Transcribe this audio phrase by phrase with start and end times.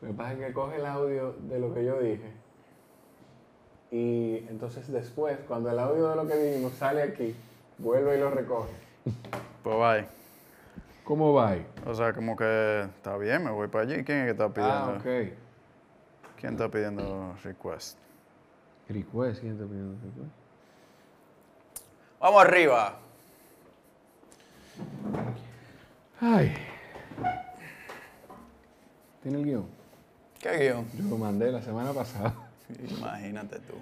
[0.00, 2.32] Lo que pasa es que coge el audio de lo que yo dije.
[3.90, 7.34] Y entonces después, cuando el audio de lo que dijimos sale aquí,
[7.78, 8.72] vuelve y lo recoge.
[9.62, 10.06] Pues bye.
[11.04, 11.66] ¿Cómo va ahí?
[11.86, 14.02] O sea, como que está bien, me voy para allí.
[14.02, 14.74] ¿Quién es que está pidiendo?
[14.74, 15.32] Ah, ok.
[16.40, 17.96] ¿Quién está pidiendo request?
[18.88, 20.34] Request, ¿quién está pidiendo request?
[22.20, 22.98] Vamos arriba.
[26.20, 26.54] Ay.
[29.22, 29.75] ¿Tiene el guion?
[30.40, 30.86] ¿Qué guion?
[30.94, 32.34] Yo lo mandé la semana pasada.
[32.98, 33.74] Imagínate tú.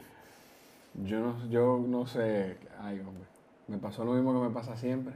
[1.05, 2.59] Yo no, yo no sé.
[2.81, 3.25] Ay, hombre.
[3.67, 5.15] Me pasó lo mismo que me pasa siempre.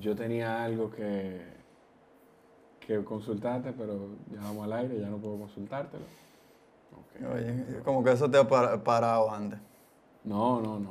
[0.00, 1.42] Yo tenía algo que,
[2.80, 6.04] que consultarte, pero ya vamos al aire, ya no puedo consultártelo.
[7.34, 9.58] Oye, como que eso te ha par- parado antes.
[10.24, 10.90] No, no, no.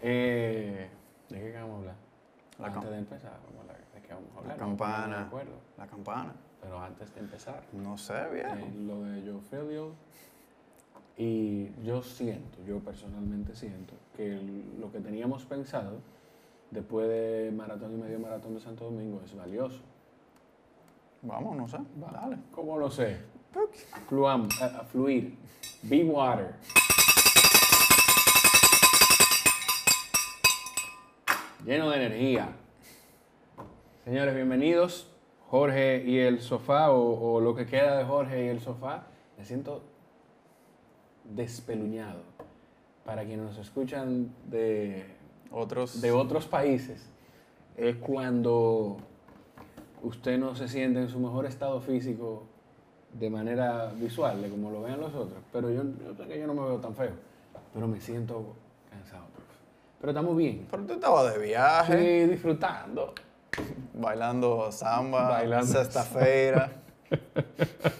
[0.00, 0.88] Eh,
[1.30, 1.94] ¿De qué vamos a hablar?
[2.60, 3.76] La antes de empezar, vamos a hablar.
[3.94, 4.56] ¿De qué vamos a hablar?
[4.58, 5.26] La No, no me campana.
[5.26, 5.52] acuerdo.
[5.76, 6.32] La campana.
[6.64, 8.54] Pero antes de empezar, No sé, viejo.
[8.54, 9.92] eh, lo de Joe Filio.
[11.18, 14.40] Y yo siento, yo personalmente siento, que
[14.80, 15.98] lo que teníamos pensado
[16.70, 19.80] después de maratón y medio maratón de Santo Domingo es valioso.
[21.22, 21.78] Vamos, no sé.
[21.96, 22.38] Dale.
[22.50, 23.18] ¿Cómo lo sé?
[24.08, 25.36] Fluam, a fluir.
[25.82, 26.54] Be water.
[31.64, 32.48] Lleno de energía.
[34.04, 35.13] Señores, bienvenidos.
[35.54, 39.04] Jorge y el sofá, o, o lo que queda de Jorge y el sofá.
[39.38, 39.82] Me siento
[41.22, 42.22] despeluñado.
[43.04, 45.04] Para quienes nos escuchan de,
[45.52, 46.00] Otros.
[46.00, 47.08] de otros países,
[47.76, 48.96] es cuando
[50.02, 52.42] usted no se siente en su mejor estado físico
[53.12, 55.38] de manera visual, de como lo vean los otros.
[55.52, 57.12] Pero yo, yo sé que yo no me veo tan feo,
[57.72, 58.56] pero me siento
[58.90, 59.26] cansado.
[60.00, 60.66] Pero estamos bien.
[60.68, 63.14] Pero tú estabas de viaje, Sí, disfrutando.
[63.94, 66.70] bailando samba, Bailando sexta-feira,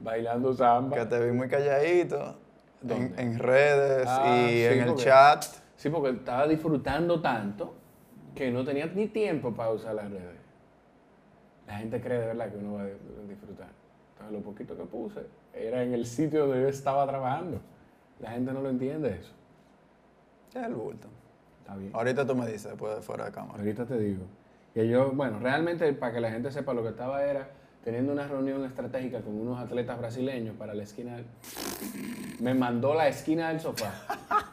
[0.00, 0.96] Bailando samba.
[0.96, 2.36] que te vi muy calladito
[2.88, 5.44] en, redes Ah, y sí, en el chat.
[5.76, 7.74] Sí, porque estaba disfrutando tanto
[8.34, 10.40] que no tenía ni tiempo para usar las redes.
[11.66, 13.68] La gente cree de verdad que uno va a a disfrutar.
[14.12, 15.20] Entonces, lo poquito que puse
[15.54, 17.60] era en el sitio donde yo estaba trabajando.
[18.20, 19.32] La gente no lo entiende eso.
[20.54, 21.08] Es el bulto.
[21.64, 21.90] Está bien.
[21.94, 23.58] Ahorita tú me dices después de fuera de cámara.
[23.58, 24.24] Ahorita te digo.
[24.74, 27.48] Que yo, bueno, realmente para que la gente sepa lo que estaba era
[27.82, 31.16] teniendo una reunión estratégica con unos atletas brasileños para la esquina.
[31.16, 31.26] del-
[32.40, 33.92] Me mandó la esquina del sofá.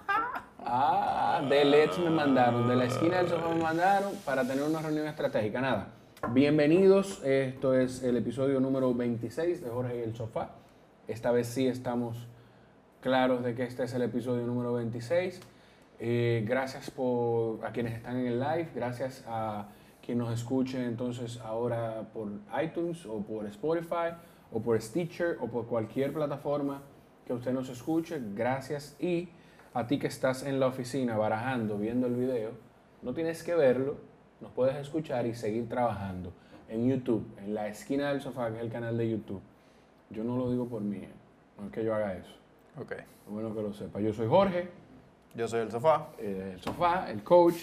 [0.74, 4.80] Ah, de Let's me mandaron, de la esquina del sofá me mandaron para tener una
[4.82, 5.60] reunión estratégica.
[5.60, 5.88] Nada.
[6.32, 10.52] Bienvenidos, esto es el episodio número 26 de Jorge y el Sofá.
[11.10, 12.26] Esta vez sí estamos
[13.02, 15.42] claros de que este es el episodio número 26.
[16.04, 19.68] Eh, gracias por, a quienes están en el live, gracias a
[20.04, 22.28] quien nos escuche entonces ahora por
[22.60, 24.16] iTunes o por Spotify
[24.52, 26.82] o por Stitcher o por cualquier plataforma
[27.24, 28.20] que usted nos escuche.
[28.34, 29.30] Gracias y
[29.76, 32.54] a ti que estás en la oficina barajando, viendo el video,
[33.04, 33.98] no tienes que verlo,
[34.42, 36.34] nos puedes escuchar y seguir trabajando
[36.68, 39.42] en YouTube, en la esquina del sofá, que es el canal de YouTube.
[40.10, 41.10] Yo no lo digo por mí, eh,
[41.60, 42.34] no es que yo haga eso.
[42.80, 42.94] Ok.
[43.28, 44.00] Bueno que lo sepa.
[44.02, 44.81] Yo soy Jorge,
[45.36, 46.08] Yo soy el sofá.
[46.20, 47.56] eh, el sofá, el coach.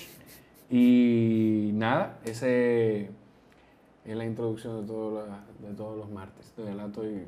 [0.70, 3.10] Y nada, ese
[4.04, 6.52] es la introducción de, todo la- de todos los martes.
[6.56, 7.26] De verdad estoy,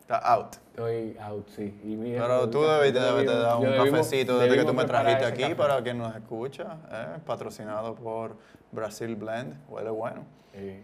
[0.00, 0.54] Está out.
[0.70, 1.78] estoy out, sí.
[1.84, 5.42] Y mira, Pero tú debiste haberte dado un cafecito desde que tú me trajiste aquí
[5.42, 5.54] café.
[5.56, 6.76] para quien nos escucha.
[6.90, 8.36] eh, patrocinado por
[8.72, 9.54] Brasil Blend.
[9.68, 10.22] Huele bueno.
[10.54, 10.80] Sí.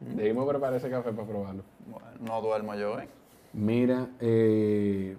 [0.00, 1.62] Debimos preparar ese café para probarlo.
[1.86, 3.04] Bueno, no duermo yo hoy.
[3.52, 5.16] Mira, eh,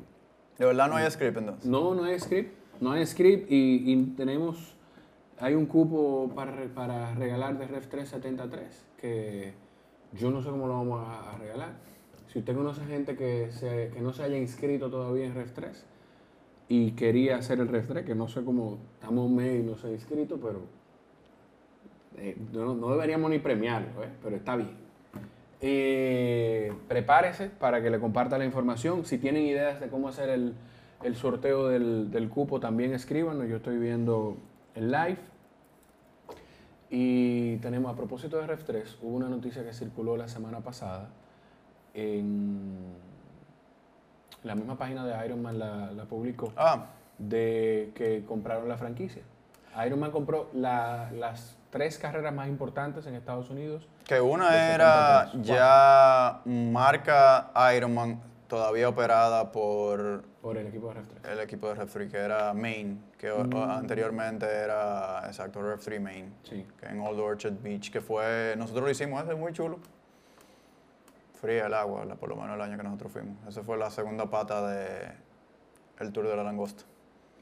[0.57, 1.65] De verdad no hay script entonces.
[1.65, 2.53] no, no hay script.
[2.79, 4.75] No hay script y, tenemos,
[5.39, 9.53] hay un cupo para, para regalar de Ref 373 que
[10.13, 11.77] yo no sé cómo lo vamos a, regalar.
[12.27, 15.85] Si usted conoce gente que, se, que no se haya inscrito todavía en Ref 3
[16.69, 19.87] y quería hacer el Ref 3, que no sé cómo, estamos mes y no se
[19.87, 20.61] ha inscrito, pero
[22.17, 24.09] eh, no, no deberíamos ni premiarlo, ¿eh?
[24.21, 24.87] pero está bien.
[25.61, 29.05] Eh, prepárese para que le comparta la información.
[29.05, 30.53] Si tienen ideas de cómo hacer el,
[31.03, 33.47] el sorteo del, del cupo, también escríbanos.
[33.47, 34.37] Yo estoy viendo
[34.75, 35.19] el live.
[36.89, 41.09] Y tenemos, a propósito de Ref3, hubo una noticia que circuló la semana pasada
[41.93, 42.77] en
[44.43, 46.85] la misma página de Ironman la, la publicó Ah,
[47.17, 49.21] de que compraron la franquicia.
[49.85, 53.85] Ironman compró la- las tres carreras más importantes en Estados Unidos.
[54.05, 61.07] que una era 73, ya marca Ironman todavía operada por Por el equipo de Ref
[61.21, 61.33] 3.
[61.33, 66.65] el equipo de Ref3 que era Main, que o anteriormente era exacto Ref3 Main, Sí.
[66.79, 69.79] que en Old Orchard Beach, que fue, nosotros lo hicimos, ese es muy chulo.
[71.39, 73.35] fría el agua, la- por lo menos el año que nosotros fuimos.
[73.47, 75.11] Esa fue la segunda pata de
[75.99, 76.83] el tour de la langosta.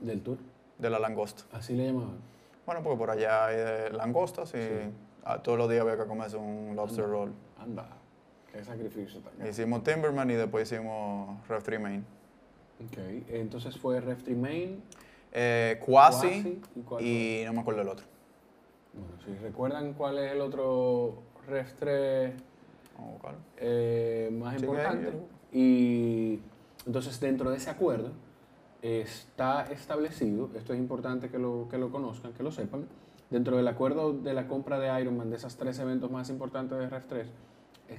[0.02, 0.38] Del tour.
[0.78, 1.44] De la langosta.
[1.58, 2.18] Así le llamaban.
[2.66, 4.92] Bueno, porque por allá hay de langostas y Sí.
[5.24, 7.32] ah, todos los días había que comerse un lobster roll.
[7.58, 7.86] Anda.
[8.56, 9.50] Qué sacrificio también.
[9.50, 12.06] Hicimos Timberman y después hicimos Ref 3 Main.
[12.86, 12.98] Ok.
[13.30, 14.82] Entonces fue Ref Main.
[15.34, 18.06] Eh, Quasi Quasi, ¿y no me acuerdo el otro.
[18.94, 22.34] Bueno, si recuerdan cuál es el otro Ref 3
[22.96, 23.40] Vamos a buscarlo.
[23.58, 25.12] eh, más importante.
[25.52, 26.40] Y
[26.86, 28.12] entonces dentro de ese acuerdo
[28.82, 32.88] está establecido, esto es importante que lo, que lo conozcan, que lo sepan,
[33.30, 36.88] dentro del acuerdo de la compra de Ironman, de esos tres eventos más importantes de
[36.88, 37.34] Ref 3, es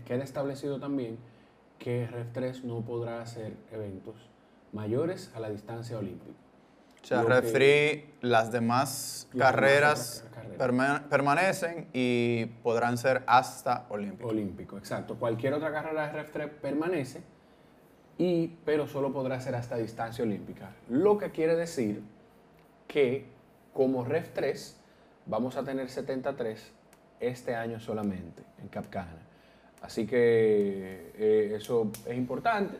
[0.06, 1.18] queda establecido también
[1.78, 4.14] que Ref 3 no podrá hacer eventos
[4.72, 6.32] mayores a la distancia olímpica.
[7.02, 10.24] O sea, Ref que- 3, las demás Las carreras
[11.08, 14.32] permanecen y podrán ser hasta olímpicos.
[14.32, 15.16] Olímpico, exacto.
[15.16, 17.22] Cualquier otra carrera de Ref 3 permanece,
[18.18, 20.70] y, pero solo podrá ser hasta distancia olímpica.
[20.88, 22.02] Lo que quiere decir
[22.88, 23.26] que
[23.72, 24.76] como Ref 3
[25.26, 26.72] vamos a tener 73
[27.20, 29.25] este año solamente en Capcana.
[29.86, 32.76] Así que eh, eso es importante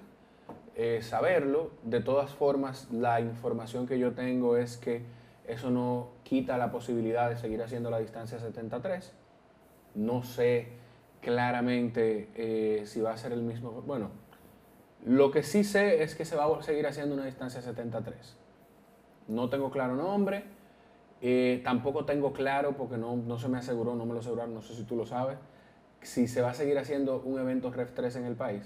[0.74, 1.70] eh, saberlo.
[1.84, 5.02] De todas formas, la información que yo tengo es que
[5.46, 9.12] eso no quita la posibilidad de seguir haciendo la distancia 73.
[9.94, 10.66] No sé
[11.20, 13.70] claramente eh, si va a ser el mismo.
[13.86, 14.10] Bueno,
[15.04, 18.36] lo que sí sé es que se va a seguir haciendo una distancia 73.
[19.28, 20.42] No tengo claro nombre.
[21.22, 24.60] eh, tampoco tengo claro, porque no, no se me aseguró, no me lo aseguraron, no
[24.62, 25.38] sé si tú lo sabes,
[26.02, 28.62] si se va a seguir haciendo un evento Ref 3 en el país.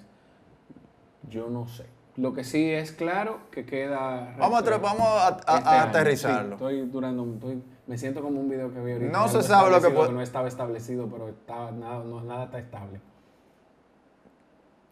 [1.28, 1.86] Yo no sé.
[2.16, 4.34] Lo que sí es claro que queda.
[4.38, 6.48] Vamos a, tra- 3 vamos a, a- este a aterrizarlo.
[6.58, 9.12] Sí, estoy durando, estoy- me siento como un video que vi ahorita.
[9.12, 12.58] No se sabe lo que puede- No estaba establecido, pero estaba, nada, no, nada está
[12.58, 13.00] estable.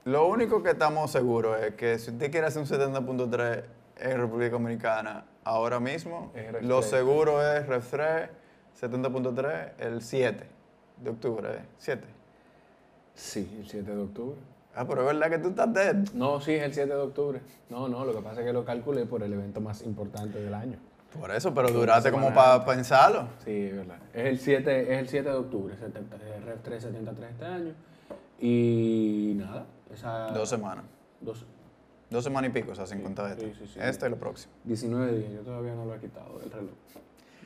[0.05, 3.65] Lo único que estamos seguros es que si usted quiere hacer un 70.3
[3.99, 6.33] en República Dominicana ahora mismo,
[6.63, 6.91] lo 3.
[6.91, 8.31] seguro es Ref 3,
[8.81, 10.47] 70.3, el 7
[10.99, 11.63] de octubre, ¿eh?
[11.79, 12.07] 7.
[13.19, 14.37] Sí, el 7 de octubre.
[14.77, 15.97] Ah, pero es verdad que tú estás dead.
[16.15, 17.41] No, sí, es el 7 de octubre.
[17.69, 20.55] No, no, lo que pasa es que lo calculé por el evento más importante del
[20.55, 20.79] año.
[21.19, 23.27] Por eso, pero duraste como para pensarlo.
[23.45, 23.99] Sí, es verdad.
[24.15, 27.75] Es el 7, es el 7 de octubre, 70, eh, Ref 3 73 este año.
[28.39, 30.29] Y nada, esa...
[30.29, 30.85] Dos semanas.
[31.21, 31.45] Dos,
[32.11, 33.67] Dos semanas y pico, o sea, sin contar sí, este.
[33.67, 33.81] sí, sí.
[33.83, 34.53] Este y lo próximo.
[34.65, 36.75] 19 días, yo todavía no lo he quitado del reloj.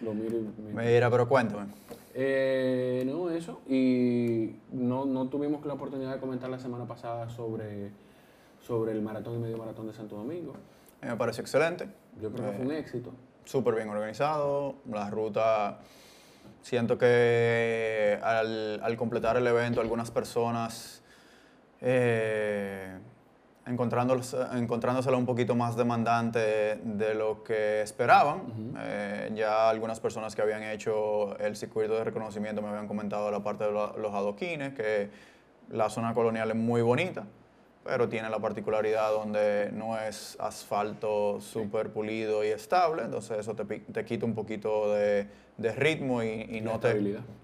[0.02, 0.40] Lo miro y...
[0.62, 0.82] miro.
[0.82, 1.66] Mira, pero cuéntame.
[2.14, 3.60] Eh, no, eso.
[3.68, 7.90] Y no, no tuvimos la oportunidad de comentar la semana pasada sobre,
[8.66, 10.52] sobre el maratón y medio maratón de Santo Domingo.
[11.00, 11.88] A mí me pareció excelente.
[12.20, 13.12] Yo creo que fue un éxito.
[13.44, 14.74] súper bien organizado.
[14.90, 15.78] La ruta,
[16.60, 21.02] siento que al, al completar el evento, algunas personas
[21.80, 22.98] eh,
[23.66, 28.74] encontrándosela un poquito más demandante de lo que esperaban.
[28.78, 33.40] Eh, ya algunas personas que habían hecho el circuito de reconocimiento me habían comentado la
[33.40, 35.10] parte de lo- los adoquines, que
[35.70, 37.24] la zona colonial es muy bonita
[37.84, 43.64] pero tiene la particularidad donde no es asfalto súper pulido y estable, entonces eso te,
[43.64, 45.26] te quita un poquito de,
[45.58, 46.90] de ritmo y, y no te,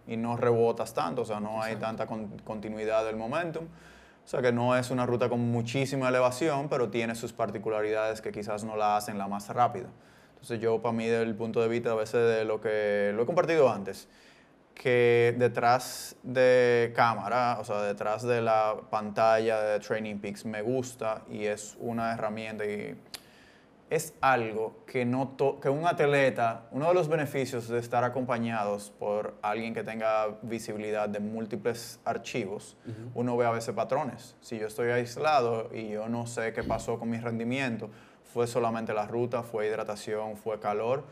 [0.07, 3.65] y no rebotas tanto, o sea, no hay tanta con- continuidad del momentum.
[4.29, 8.31] O sea que no es una ruta con muchísima elevación, pero tiene sus particularidades que
[8.31, 9.89] quizás no la hacen la más rápida.
[10.33, 13.23] Entonces yo, para mí, desde el punto de vista a veces de lo que lo
[13.23, 14.07] he compartido antes,
[14.75, 21.23] que detrás de cámara, o sea, detrás de la pantalla de Training Peaks me gusta
[21.31, 23.01] y es una herramienta y
[23.91, 28.91] es algo que, no to- que un atleta, uno de los beneficios de estar acompañados
[28.99, 32.77] por alguien que tenga visibilidad de múltiples archivos,
[33.15, 34.37] uno ve a veces patrones.
[34.41, 37.89] Si yo estoy aislado y yo no sé qué pasó con mi rendimiento,
[38.33, 41.05] fue solamente la ruta, fue hidratación, fue calor.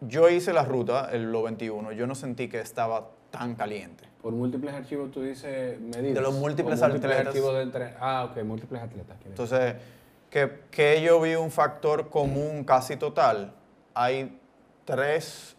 [0.00, 4.04] Yo hice la ruta, el lo 21, yo no sentí que estaba tan caliente.
[4.22, 6.14] Por múltiples archivos tú dices medidas.
[6.14, 7.26] De los múltiples atletas.
[7.28, 7.94] archivos de entre...
[8.00, 9.16] Ah, ok, múltiples atletas.
[9.24, 9.74] Entonces,
[10.30, 13.52] que, que yo vi un factor común casi total.
[13.94, 14.38] Hay
[14.84, 15.56] tres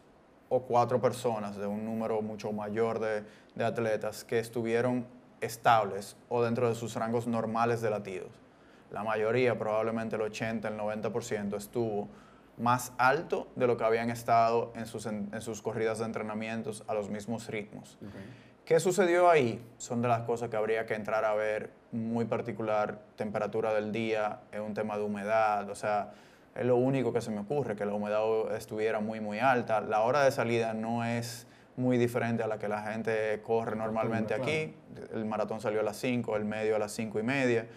[0.50, 3.24] o cuatro personas de un número mucho mayor de,
[3.56, 5.06] de atletas que estuvieron
[5.42, 8.30] estables o dentro de sus rangos normales de latidos.
[8.92, 12.08] La mayoría, probablemente el 80, el 90%, estuvo
[12.58, 16.94] más alto de lo que habían estado en sus, en- sus corridas de entrenamientos a
[16.94, 17.98] los mismos ritmos.
[18.68, 19.64] ¿Qué sucedió ahí?
[19.78, 23.00] Son de las cosas que habría que entrar a ver muy particular.
[23.16, 26.12] Temperatura del día, es un tema de humedad, o sea,
[26.54, 29.80] es lo único que se me ocurre, que la humedad estuviera muy, muy alta.
[29.80, 31.48] La hora de salida no es
[31.78, 34.76] muy diferente a la que la gente corre normalmente aquí.
[35.14, 37.68] El maratón salió a las 5, el medio a las 5 y media,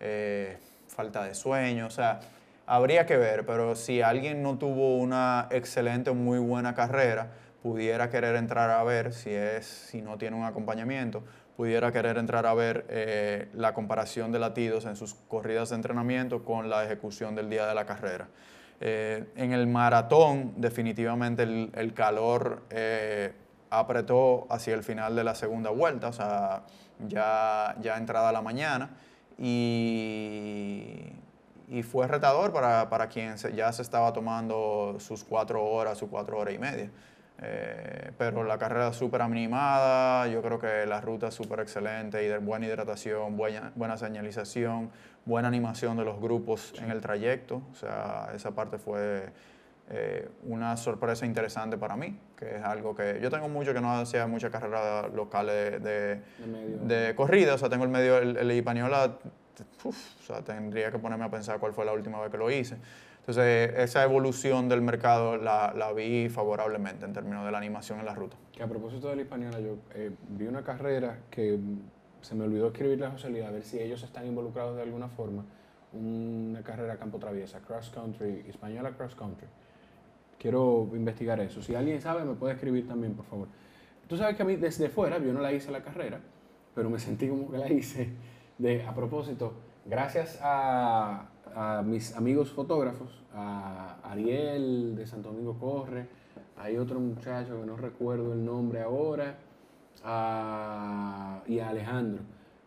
[0.00, 2.18] eh, falta de sueño, o sea,
[2.66, 7.28] habría que ver, pero si alguien no tuvo una excelente o muy buena carrera,
[7.62, 11.22] pudiera querer entrar a ver, si, es, si no tiene un acompañamiento,
[11.56, 16.42] pudiera querer entrar a ver eh, la comparación de latidos en sus corridas de entrenamiento
[16.42, 18.28] con la ejecución del día de la carrera.
[18.80, 23.34] Eh, en el maratón, definitivamente el, calor eh,
[23.68, 26.62] apretó hacia el final de la segunda vuelta, o sea,
[27.06, 28.96] ya, ya entrada la mañana,
[29.36, 31.12] y,
[31.68, 36.38] y fue retador para, para quien ya se estaba tomando sus cuatro horas, sus cuatro
[36.38, 36.90] horas y media.
[37.42, 42.28] Eh, pero la carrera súper animada, yo creo que la ruta es súper excelente, y
[42.28, 44.90] de buena hidratación, buena, buena señalización,
[45.24, 47.62] buena animación de los grupos en el trayecto.
[47.72, 49.30] O sea, esa parte fue
[49.88, 53.92] eh, una sorpresa interesante para mí, que es algo que yo tengo mucho que no
[53.98, 56.20] hacía muchas carreras locales de,
[56.82, 59.16] de, corrida, o sea, tengo el medio, el, el Hispaniola,
[59.84, 59.92] o
[60.26, 62.76] sea, tendría que ponerme a pensar cuál fue la última vez que lo hice.
[63.30, 68.06] Entonces, esa evolución del mercado la, la, vi favorablemente en términos de la animación en
[68.06, 68.36] la ruta.
[68.50, 71.56] Que a propósito de la hispaniola, yo eh, vi una carrera que
[72.22, 75.06] se me olvidó escribirle a José Lía a ver si ellos están involucrados de alguna
[75.06, 75.44] forma.
[75.92, 79.46] Una carrera campo traviesa, cross country, española cross country.
[80.36, 81.62] Quiero investigar eso.
[81.62, 83.46] Si alguien sabe, me puede escribir también, por favor.
[84.08, 86.18] Tú sabes que a mí desde fuera, yo no la hice la carrera,
[86.74, 88.08] pero me sentí como que la hice.
[88.58, 89.52] De, a propósito,
[89.86, 96.08] gracias a, a mis amigos fotógrafos, a Ariel de Santo Domingo Corre,
[96.56, 99.38] hay otro muchacho que no recuerdo el nombre ahora,
[101.46, 102.22] y a Alejandro,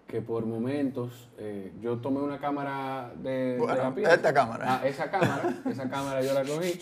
[0.07, 4.65] que por momentos eh, yo tomé una cámara de, la Esta cámara.
[4.67, 6.79] Ah, esa cámara, esa cámara yo la cogí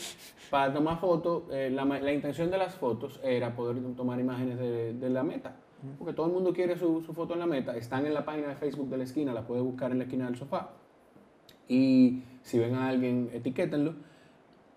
[0.49, 1.43] para tomar fotos.
[1.51, 5.55] Eh, la, la, intención de las fotos era poder tomar imágenes de, de la meta.
[5.97, 7.75] Porque todo el mundo quiere su, su, foto en la meta.
[7.75, 10.25] Están en la página de Facebook de la esquina, la puede buscar en la esquina
[10.25, 10.69] del sofá.
[11.71, 13.93] Y si ven a alguien, etiquétenlo.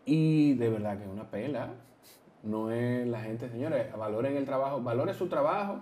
[0.05, 1.71] Y de verdad que es una pela.
[2.45, 5.81] No es la gente, señores, valoren el trabajo, valoren su trabajo,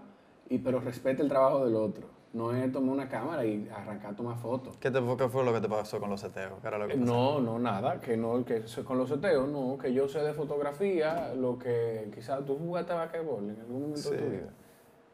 [0.48, 2.06] y, pero respete el trabajo del otro.
[2.32, 4.78] No es tomar una cámara y arrancar a tomar fotos.
[4.78, 6.54] ¿Qué, te, fue lo que te pasó con los seteos?
[6.96, 8.00] no, no, nada.
[8.00, 9.76] Que no, que con los seteos, no.
[9.76, 14.10] Que yo sé de fotografía, lo que quizás tú jugaste a basquetbol en algún momento
[14.10, 14.50] de tu vida.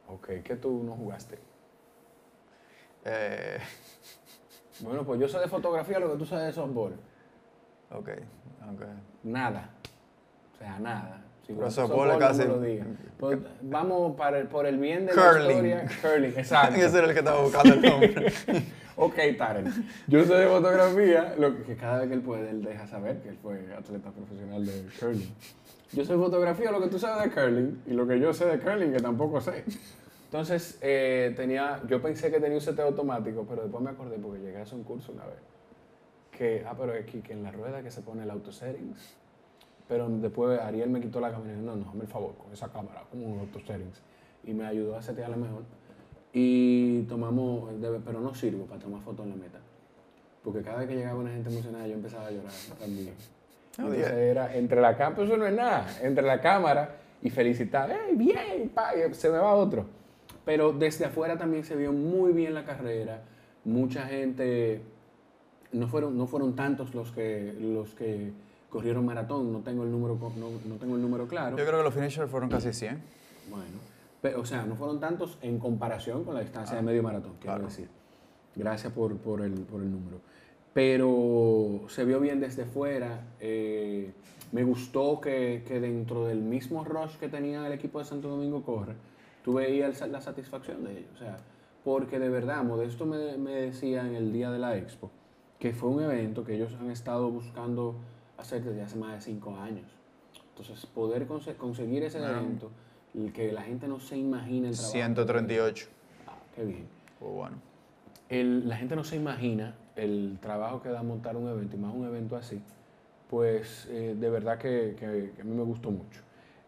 [0.07, 1.41] Ok, ¿qué tú no jugaste?
[3.05, 3.59] Eh,
[4.81, 6.93] bueno, pues yo sé de fotografía lo que tú sabes de softball.
[7.91, 8.11] Ok,
[8.73, 8.83] ok.
[9.25, 9.71] Nada.
[10.55, 11.25] O sea, nada.
[11.47, 12.43] Si Pero softball casi.
[13.19, 15.87] Pues, vamos para el, por el bien de la historia.
[16.03, 16.77] Curling, exacto.
[16.77, 18.33] Ese era el que estaba buscando el nombre.
[18.97, 19.73] ok, Taren.
[20.07, 23.31] Yo sé de fotografía, lo que cada vez que él puede, él deja saber que
[23.31, 25.35] él fue atleta profesional de curling.
[25.93, 28.45] Yo sé de fotografía, lo que tú sabes de curling, y lo que yo sé
[28.45, 29.65] de curling, que tampoco sé.
[30.29, 34.41] Entonces, eh, tenía, yo pensé que tenía un seteo automático, pero después me acordé porque
[34.41, 35.39] llegué a hacer un curso una vez.
[36.31, 39.17] Que, ah, pero aquí, que en la rueda que se pone el auto settings.
[39.89, 42.53] Pero después Ariel me quitó la cámara y dijo, no, no, hazme el favor con
[42.53, 44.03] esa cámara, como un auto settings.
[44.45, 45.63] Y me ayudó a setearla mejor.
[46.35, 47.71] Y tomamos,
[48.05, 49.59] pero no sirvo para tomar fotos en la meta.
[50.45, 53.15] Porque cada vez que llegaba una gente emocionada yo empezaba a llorar también.
[53.79, 57.91] Oh, Entonces era entre la cámara, eso no es nada, entre la cámara y felicitar,
[57.91, 58.69] ¡hey, bien!
[58.69, 58.91] Pa!
[59.13, 59.98] se me va otro.
[60.49, 63.21] Pero desde afuera también se vio muy bien la carrera.
[63.67, 64.81] Mucha gente,
[65.73, 68.33] no fueron, no fueron tantos los que, los que
[68.71, 71.59] corrieron maratón, no tengo el número, no, tengo el número claro.
[71.59, 72.99] Yo creo que los finishers fueron casi 100.
[73.51, 73.67] Bueno,
[74.23, 77.33] pero, o sea, no fueron tantos en comparación con la distancia de ah, medio maratón,
[77.39, 77.91] quiero decir.
[78.57, 80.19] Gracias por, por, el, por, el, número.
[80.73, 83.21] Pero se vio bien desde fuera.
[83.39, 84.13] Eh,
[84.53, 88.63] me gustó que, que, dentro del mismo rush que tenía el equipo de Santo Domingo
[88.63, 88.95] Corre,
[89.49, 91.11] tú veías la satisfacción de ellos.
[91.15, 91.39] O sea,
[91.83, 95.11] porque de verdad, Modesto me, me, decía en el día de la expo
[95.59, 97.95] que fue un evento que ellos han estado buscando
[98.37, 99.87] hacer desde hace más de cinco años.
[100.51, 102.71] Entonces, poder conseguir ese evento,
[103.15, 104.93] el que la gente no se imagina el trabajo.
[104.93, 105.89] 138.
[106.27, 106.87] Ah, qué bien.
[107.19, 107.57] Pues bueno.
[108.29, 111.95] El, la gente no se imagina el trabajo que da montar un evento, y más
[111.95, 112.61] un evento así,
[113.31, 116.21] pues eh, de verdad que, que, que, a mí me gustó mucho.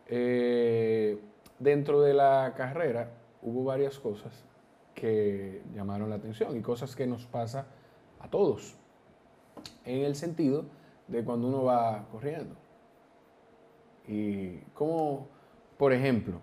[0.06, 1.20] Eh,
[1.60, 3.10] Dentro de la carrera
[3.42, 4.32] hubo varias cosas
[4.94, 7.66] que llamaron la atención y cosas que nos pasa
[8.18, 8.76] a todos,
[9.84, 10.64] en el sentido
[11.06, 12.54] de cuando uno va corriendo.
[14.08, 15.28] Y como,
[15.76, 16.40] por ejemplo,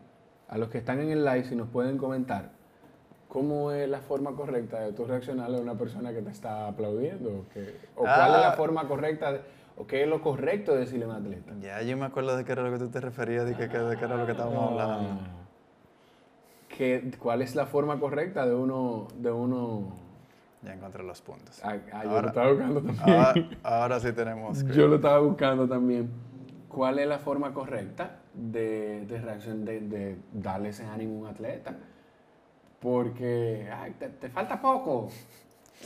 [0.47, 2.51] a los que están en el live, si nos pueden comentar,
[3.27, 7.45] ¿cómo es la forma correcta de tú reaccionar a una persona que te está aplaudiendo?
[7.95, 8.55] ¿O, cuál es la ah.
[8.55, 9.41] forma correcta?
[9.77, 11.53] ¿O qué es lo correcto de decirle a un atleta?
[11.61, 13.97] Ya yo me acuerdo de qué era lo que tú te referías, de, qué, de
[13.97, 15.09] qué era lo que estábamos hablando.
[15.09, 15.27] Ah.
[16.69, 19.07] ¿Qué- ¿Cuál es la forma correcta de uno...
[19.17, 19.93] De uno...
[20.63, 21.61] Ya encontré los puntos.
[21.63, 22.99] Ah, ah, yo Ahora- lo estaba buscando también.
[23.09, 24.65] Ahora, ahora sí tenemos.
[24.65, 26.09] Yo lo estaba buscando también.
[26.67, 31.27] ¿Cuál es la forma correcta de, de reacción, de, de darle ese ánimo a un
[31.27, 31.75] atleta?
[32.79, 35.09] Porque ay, te, te falta poco.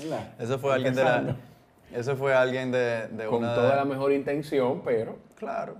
[0.02, 0.34] ¿verdad?
[0.40, 1.36] Eso fue alguien de la.
[1.94, 3.54] Eso fue alguien de, de Con una.
[3.56, 5.76] toda la mejor intención, pero Claro.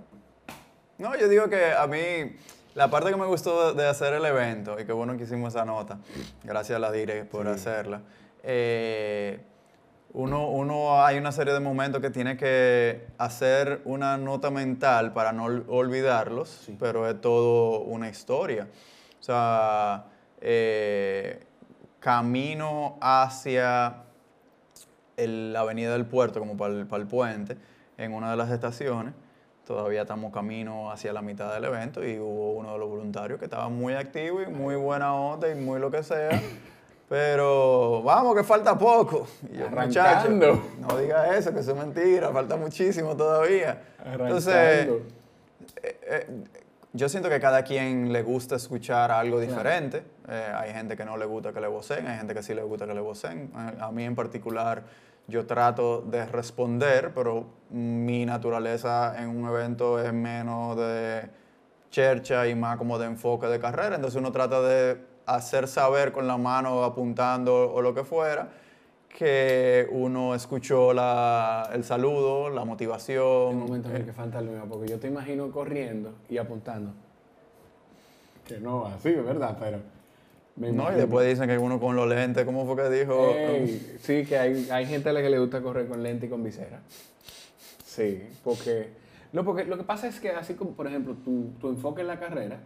[0.98, 2.36] No, yo digo que a mí,
[2.74, 5.64] la parte que me gustó de hacer el evento, y qué bueno que hicimos esa
[5.64, 5.98] nota,
[6.44, 8.02] gracias a la Dire por hacerla,
[8.42, 9.40] eh,
[10.14, 15.32] uno, uno hay una serie de momentos que tiene que hacer una nota mental para
[15.32, 16.76] no ol- olvidarlos, Sí.
[16.78, 18.68] pero es todo una historia.
[19.18, 20.04] O sea,
[20.40, 21.40] eh,
[21.98, 24.02] camino hacia
[25.24, 27.56] el- la avenida del puerto, como para el, para el puente,
[27.98, 29.14] en una de las estaciones.
[29.66, 33.44] Todavía estamos camino hacia la mitad del evento y hubo uno de los voluntarios que
[33.44, 36.30] estaba muy activo y muy buena onda y muy lo que sea.
[37.08, 39.26] Pero vamos, que falta poco.
[39.52, 40.28] Y yo, muchacho,
[40.80, 43.82] no diga eso, que eso es mentira, falta muchísimo todavía.
[44.04, 44.96] Entonces, arrancando.
[45.82, 46.26] eh, eh,
[46.94, 50.02] yo siento que cada quien le gusta escuchar algo diferente.
[50.28, 52.62] Eh, hay gente que no le gusta que le vocen, hay gente que sí le
[52.62, 53.50] gusta que le vocen.
[53.80, 54.82] A mí en particular,
[55.28, 61.28] yo trato de responder, pero mi naturaleza en un evento es menos de
[61.90, 63.96] chercha y más como de enfoque de carrera.
[63.96, 68.48] Entonces uno trata de hacer saber con la mano apuntando o lo que fuera
[69.08, 73.48] que uno escuchó la- el saludo, la motivación.
[73.50, 76.92] Hay momentos en el que falta el mío, porque yo te imagino corriendo y apuntando.
[78.48, 79.56] Que no así, ¿verdad?
[79.60, 79.78] Pero.
[80.56, 83.34] No, y después dicen que uno con los lentes, ¿cómo fue que dijo?
[83.34, 86.28] Ey, sí, que hay, hay gente a la que le gusta correr con lente y
[86.28, 86.80] con visera.
[87.84, 88.88] Sí, porque
[89.32, 92.08] lo, porque lo que pasa es que así como, por ejemplo, tu, tu enfoque en
[92.08, 92.60] la carrera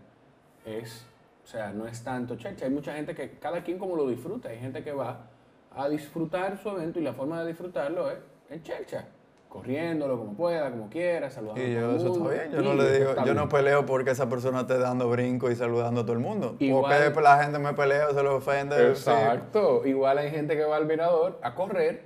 [0.64, 1.04] es,
[1.44, 2.64] o sea, no es tanto checha.
[2.64, 4.48] Hay mucha gente que cada quien como lo disfruta.
[4.48, 5.26] Hay gente que va
[5.74, 8.18] a disfrutar su evento y la forma de disfrutarlo es
[8.50, 9.06] en checha.
[9.48, 12.30] Corriéndolo como pueda, como quiera, saludando Y a todo yo, el eso está mundo.
[12.34, 12.52] bien.
[12.52, 16.02] Yo no le digo, yo no peleo porque esa persona esté dando brinco y saludando
[16.02, 16.56] a todo el mundo.
[16.58, 18.76] Igual- Porque la gente me pelea se le ofende.
[18.76, 18.82] sí.
[19.10, 19.86] Exacto.
[19.86, 22.02] Igual hay gente que va al mirador a correr,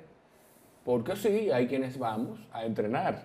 [0.84, 3.24] porque sí, hay quienes vamos a entrenar.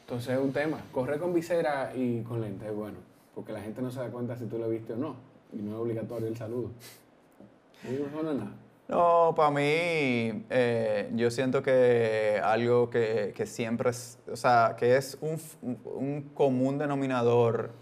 [0.00, 0.78] Entonces es un tema.
[0.90, 2.98] Correr con visera y con lente es bueno,
[3.36, 5.14] porque la gente no se da cuenta si tú lo viste o no.
[5.52, 6.70] Y no es obligatorio el saludo.
[8.16, 8.50] No, no, nada.
[8.88, 14.96] No, para mí, eh, yo siento que algo que, que siempre es, o sea, que
[14.96, 15.40] es un,
[15.84, 17.72] un común denominador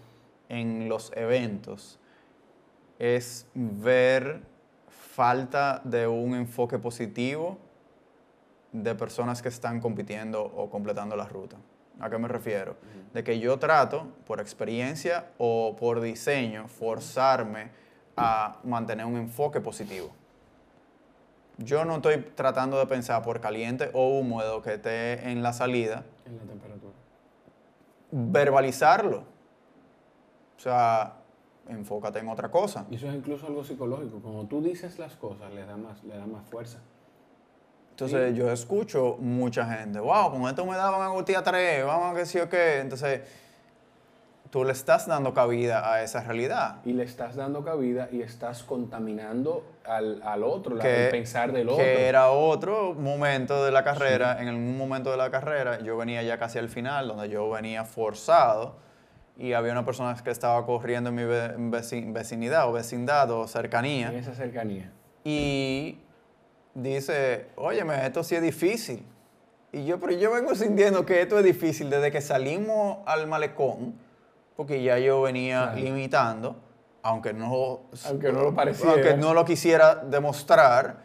[0.47, 1.99] en los eventos,
[2.99, 4.41] es ver
[4.87, 7.57] falta de un enfoque positivo
[8.71, 11.57] de personas que están compitiendo o completando la ruta.
[11.99, 12.77] ¿A qué me refiero?
[13.13, 17.69] De que yo trato, por experiencia o por diseño, forzarme
[18.15, 20.11] a mantener un enfoque positivo.
[21.63, 26.03] Yo no estoy tratando de pensar por caliente o húmedo que esté en la salida,
[26.25, 26.93] En la temperatura.
[28.11, 29.23] verbalizarlo.
[30.57, 31.13] O sea,
[31.67, 32.85] enfócate en otra cosa.
[32.89, 34.19] Y eso es incluso algo psicológico.
[34.19, 36.79] Cuando tú dices las cosas, le da más, le da más fuerza.
[37.91, 42.25] Entonces yo escucho mucha gente, wow, con esto me daban angustia 3, vamos a que
[42.25, 42.79] sí o qué.
[42.79, 43.21] Entonces,
[44.51, 46.81] tú le estás dando cabida a esa realidad.
[46.85, 51.69] Y le estás dando cabida y estás contaminando al, al otro, que, el pensar del
[51.69, 51.83] otro.
[51.83, 56.21] que era otro momento de la carrera, en algún momento de la carrera, yo venía
[56.21, 58.75] ya casi al final, donde yo venía forzado
[59.37, 63.43] y había una persona que estaba corriendo en mi ve- veci- vecinidad o vecindad o
[63.43, 64.91] en cercanía esa cercanía.
[65.23, 65.97] y
[66.73, 69.05] dice, óyeme, esto sí es difícil.
[69.71, 73.95] Y yo, pero yo vengo sintiendo que esto es difícil desde que salimos al malecón,
[74.61, 75.79] porque ya yo venía Claro.
[75.79, 76.55] limitando,
[77.01, 78.91] aunque no, Aunque no lo pareciera.
[78.93, 80.97] aunque no lo quisiera demostrar,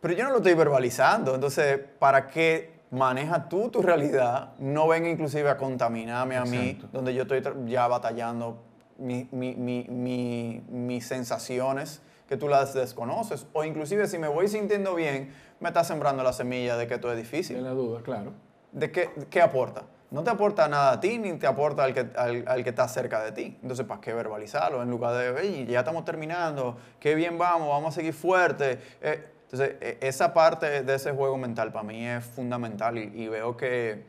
[0.00, 1.32] pero yo no lo estoy verbalizando.
[1.36, 4.54] Entonces, ¿para qué maneja tú tu realidad?
[4.58, 6.88] No venga inclusive a contaminarme a mí, Exacto.
[6.92, 8.60] donde yo estoy ya batallando
[8.98, 13.46] mi- mi- mi- mi- mis sensaciones que tú las desconoces.
[13.52, 17.12] O inclusive si me voy sintiendo bien, me está sembrando la semilla de que esto
[17.12, 17.58] es difícil.
[17.58, 18.32] De la duda, claro.
[18.72, 19.82] ¿De qué, qué aporta?
[20.12, 22.86] No te aporta nada a ti ni te aporta al que, al, al que está
[22.86, 23.58] cerca de ti.
[23.62, 24.82] Entonces, ¿para qué verbalizarlo?
[24.82, 28.78] En lugar de, "Ey, ya estamos terminando, qué bien vamos, vamos a seguir fuerte.
[29.00, 33.28] Eh, entonces, e- esa parte de ese juego mental para mí es fundamental y, y
[33.28, 34.04] veo que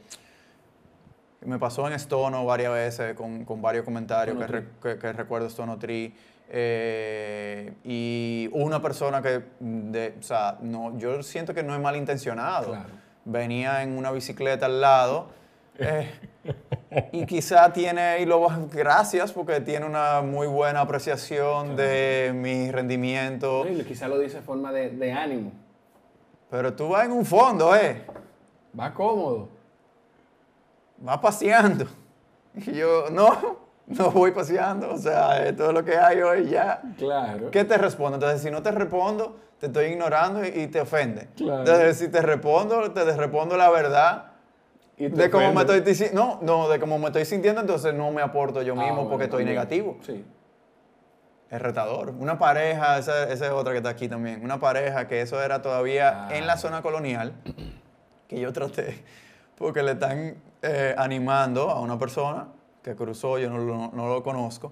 [1.41, 5.13] me pasó en Stono varias veces con, con varios comentarios que, Stono re- que, que
[5.13, 6.13] recuerdo Stono Tree.
[6.49, 12.67] eh, y una persona que, de, o sea, no, yo siento que no es malintencionado.
[12.71, 12.89] Claro.
[13.25, 15.29] venía en una bicicleta al lado.
[15.79, 16.11] Eh,
[17.11, 23.65] y quizá tiene, y lo gracias porque tiene una muy buena apreciación de mi rendimiento.
[23.67, 25.51] Y Quizá lo dice en forma de, de ánimo.
[26.49, 28.05] Pero tú vas en un fondo, ¿eh?
[28.79, 29.49] Va cómodo.
[30.97, 31.85] Vas paseando.
[32.55, 33.57] Y yo, no,
[33.87, 34.91] no voy paseando.
[34.91, 36.81] O sea, es lo que hay hoy ya.
[36.97, 37.49] Claro.
[37.49, 38.15] ¿Qué te respondo?
[38.15, 41.29] Entonces, si no te respondo, te estoy ignorando y, y te ofende.
[41.35, 41.59] Claro.
[41.59, 44.32] Entonces, si te respondo, te respondo la verdad
[44.97, 48.61] de cómo me estoy no, no, de cómo me estoy sintiendo, entonces no me aporto
[48.61, 49.55] yo Ah, mismo bueno, porque estoy también.
[49.55, 49.97] negativo.
[50.05, 50.23] Sí.
[51.49, 52.11] Es retador.
[52.19, 54.43] Una pareja, esa, esa es otra que está aquí también.
[54.43, 56.35] Una pareja que eso era todavía Ah.
[56.35, 57.33] en la zona colonial,
[58.27, 59.03] que yo traté,
[59.57, 62.47] porque le están eh, animando a una persona
[62.81, 64.71] que cruzó, yo no lo, no lo conozco,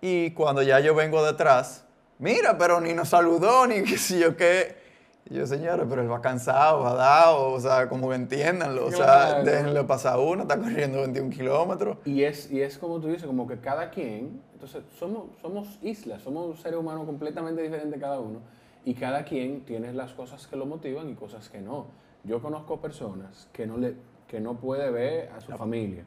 [0.00, 1.84] y cuando ya yo vengo detrás,
[2.18, 4.79] mira, pero ni nos saludó, ni qué sé yo qué.
[5.28, 8.90] Y yo, señores, pero él va cansado, va dado, o sea, como que entiéndanlo, o
[8.90, 9.44] sea, Claro.
[9.44, 11.98] déjenle pasar uno, está corriendo 21 kilómetros.
[12.04, 16.22] Y es, y es como tú dices, como que cada quien, entonces somos, somos islas,
[16.22, 18.40] somos seres humanos completamente diferentes cada uno,
[18.84, 21.86] y cada quien tiene las cosas que lo motivan y cosas que no.
[22.24, 23.94] Yo conozco personas que no, le,
[24.26, 26.04] que no puede ver a su familia,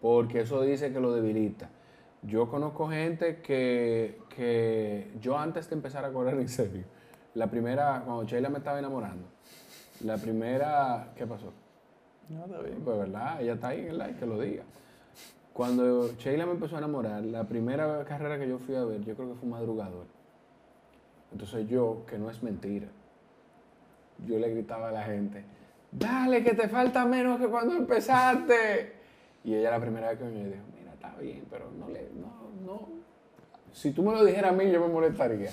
[0.00, 1.70] porque eso dice que lo debilita.
[2.22, 6.84] Yo conozco gente que, que yo antes de empezar a correr en serio,
[7.38, 9.24] la primera, cuando Sheila me estaba enamorando,
[10.04, 11.52] la primera, ¿qué pasó?
[12.28, 12.80] No, está bien.
[12.84, 14.64] Pues verdad, ella está ahí en el live, que lo diga.
[15.52, 19.14] Cuando Sheila me empezó a enamorar, la primera carrera que yo fui a ver, yo
[19.14, 20.06] creo que fue madrugador.
[21.30, 22.88] Entonces yo, que no es mentira,
[24.26, 25.44] yo le gritaba a la gente,
[25.92, 28.94] dale, que te falta menos que cuando empezaste.
[29.44, 32.66] Y ella la primera vez que me dijo, mira, está bien, pero no le, no,
[32.66, 32.88] no.
[33.72, 35.50] Si tú me lo dijeras a mí, yo me molestaría.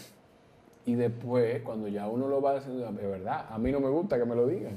[0.85, 4.17] Y después, cuando ya uno lo va haciendo, de verdad, a mí no me gusta
[4.17, 4.75] que me lo digan.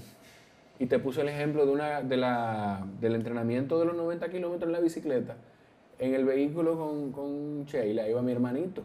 [0.78, 4.68] Y te puse el ejemplo de una, de la, del entrenamiento de los 90 kilómetros
[4.68, 5.36] en la bicicleta.
[5.98, 8.84] En el vehículo con, con Sheila iba mi hermanito.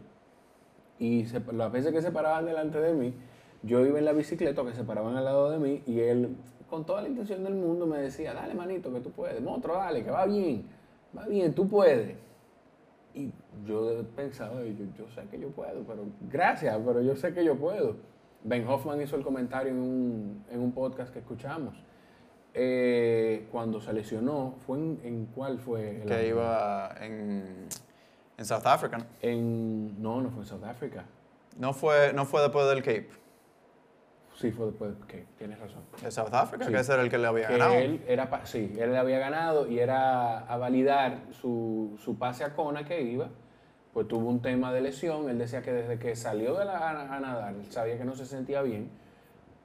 [0.98, 3.14] Y las veces que se paraban delante de mí,
[3.62, 6.36] yo iba en la bicicleta que se paraban al lado de mí y él,
[6.68, 10.04] con toda la intención del mundo, me decía, dale manito, que tú puedes, monstruo, dale,
[10.04, 10.66] que va bien,
[11.16, 12.16] va bien, tú puedes.
[13.14, 13.32] Y
[13.66, 17.56] yo pensaba, yo, yo sé que yo puedo, pero gracias, pero yo sé que yo
[17.56, 17.96] puedo.
[18.42, 21.74] Ben Hoffman hizo el comentario en un, en un podcast que escuchamos.
[22.52, 26.02] Eh, cuando se lesionó, ¿fue en, en cuál fue?
[26.02, 26.26] el Que año?
[26.28, 27.66] iba en,
[28.36, 28.98] en South Africa.
[28.98, 29.04] ¿no?
[29.22, 31.04] En, no, no fue en South Africa.
[31.58, 33.08] No fue, no fue después del Cape,
[34.34, 34.92] Sí, fue después.
[35.02, 35.82] Ok, tienes razón.
[36.02, 36.72] de South Africa, Sí.
[36.72, 37.74] que ese era el que le había que ganado.
[37.74, 42.84] él era, sí, él había ganado y era a validar su, su pase a Kona
[42.84, 43.28] que iba,
[43.92, 47.16] pues tuvo un tema de lesión, él decía que desde que salió de la, a,
[47.16, 48.90] a nadar, él sabía que no se sentía bien,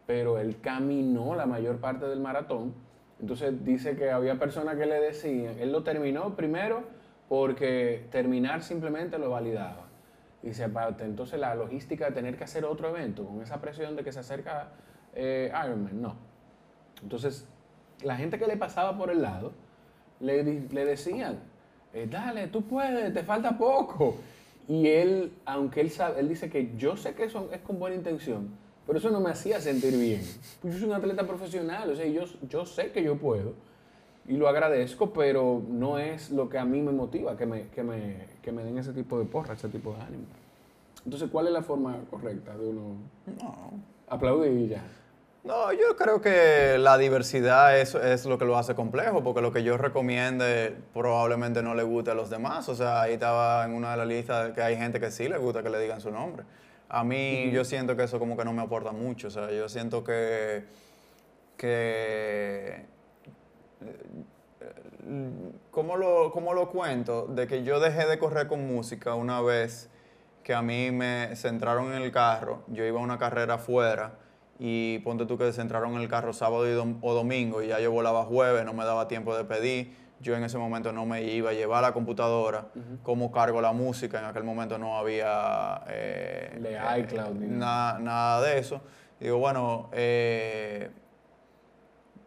[0.05, 2.73] pero él caminó la mayor parte del maratón,
[3.19, 6.83] entonces dice que había personas que le decían, él lo terminó primero
[7.27, 9.87] porque terminar simplemente lo validaba.
[10.41, 14.03] Dice, aparte, entonces la logística de tener que hacer otro evento con esa presión de
[14.03, 14.69] que se acerca
[15.13, 16.15] eh, Ironman, no.
[17.03, 17.45] Entonces,
[18.03, 19.51] la gente que le pasaba por el lado
[20.21, 21.39] le, le decían,
[21.93, 24.15] eh, dale, tú puedes, te falta poco.
[24.67, 27.95] Y él, aunque él sabe, él dice que yo sé que eso es con buena
[27.95, 28.49] intención,
[28.85, 30.21] pero eso no me hacía sentir bien.
[30.61, 33.55] Pues yo soy un atleta profesional, o sea, yo, yo sé que yo puedo
[34.27, 37.83] y lo agradezco, pero no es lo que a mí me motiva, que me, que
[37.83, 40.23] me, que me den ese tipo de porra, ese tipo de ánimo.
[41.05, 42.95] Entonces, ¿cuál es la forma correcta de uno
[43.41, 43.71] No.
[44.07, 44.83] aplaudir y ya?
[45.43, 49.53] No, yo creo que la diversidad es, es lo que lo hace complejo, porque lo
[49.53, 52.67] que yo recomiende probablemente no le guste a los demás.
[52.67, 55.37] O sea, ahí estaba en una de las listas que hay gente que sí le
[55.37, 56.43] gusta que le digan su nombre.
[56.89, 59.29] A mí yo siento que eso como que no me aporta mucho.
[59.29, 60.65] O sea, yo siento que,
[61.55, 62.85] que
[65.71, 67.27] ¿cómo lo, ¿cómo lo cuento?
[67.27, 69.89] De que yo dejé de correr con música una vez
[70.43, 74.13] que a mí me centraron en el carro, yo iba a una carrera afuera
[74.57, 77.67] y ponte tú que se centraron en el carro sábado y dom- o domingo y
[77.67, 81.05] ya yo volaba jueves, no me daba tiempo de pedir, yo en ese momento no
[81.05, 82.65] me iba a llevar la computadora,
[83.03, 87.97] cómo cargo la música, en aquel momento no había eh, De eh, iCloud ni na-
[87.99, 88.81] nada de eso.
[89.19, 90.89] Digo, bueno, eh,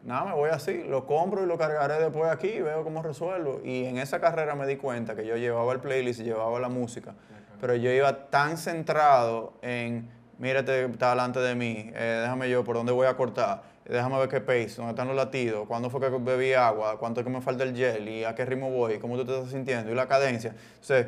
[0.05, 3.61] Nada, me voy así, lo compro y lo cargaré después aquí y veo cómo resuelvo.
[3.65, 6.69] Y en esa carrera me di cuenta que yo llevaba el playlist y llevaba la
[6.69, 7.15] música,
[7.61, 12.75] pero yo iba tan centrado en, mírate, está delante de mí, eh, déjame yo por
[12.75, 16.09] dónde voy a cortar, déjame ver qué pace, dónde están los latidos, cuándo fue que
[16.09, 19.17] bebí agua, cuánto es que me falta el gel y a qué ritmo voy, cómo
[19.17, 20.53] tú te estás sintiendo y la cadencia.
[20.73, 21.07] Entonces,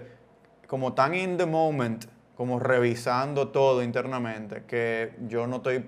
[0.68, 2.04] como tan in the moment
[2.36, 5.80] como revisando todo internamente, que yo no estoy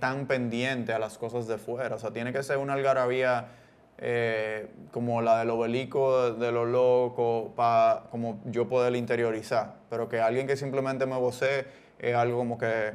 [0.00, 1.96] tan pendiente a las cosas de fuera.
[1.96, 3.48] O sea, tiene que ser una algarabía
[3.98, 9.76] eh, como la del obelisco de los locos, para como yo poder interiorizar.
[9.90, 11.66] Pero que alguien que simplemente me vocee
[11.98, 12.92] es algo como que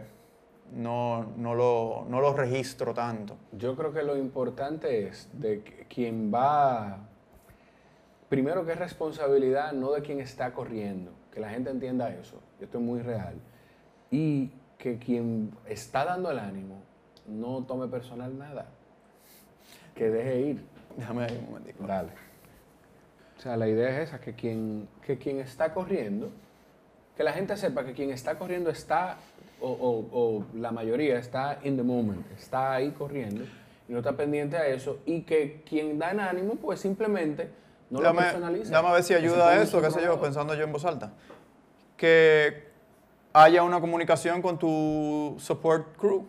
[0.74, 3.38] no, no, lo, no lo registro tanto.
[3.52, 6.98] Yo creo que lo importante es de quien va,
[8.30, 12.78] primero que es responsabilidad no de quien está corriendo, que la gente entienda eso, esto
[12.78, 13.36] es muy real,
[14.10, 16.78] y que quien está dando el ánimo
[17.28, 18.68] no tome personal nada,
[19.94, 20.66] que deje ir.
[20.96, 21.86] Déjame ahí un momentico.
[21.86, 22.12] Dale.
[23.38, 26.32] O sea, la idea es esa, que quien, que quien está corriendo,
[27.18, 29.18] que la gente sepa que quien está corriendo está,
[29.60, 33.44] o, la mayoría está in the moment, está ahí corriendo
[33.90, 37.50] y no está pendiente a eso, y que quien da ánimo, pues simplemente
[37.90, 38.72] no lo personaliza.
[38.72, 41.12] Dame a ver si ayuda a eso, qué sé yo, pensando yo en voz alta.
[41.98, 42.70] Que
[43.34, 46.26] haya una comunicación con tu support crew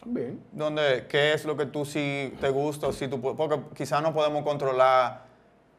[0.00, 0.42] también.
[0.52, 2.88] Donde, ¿qué es lo que tú sí te gusta?
[2.88, 5.22] O si tú, porque quizás no podemos controlar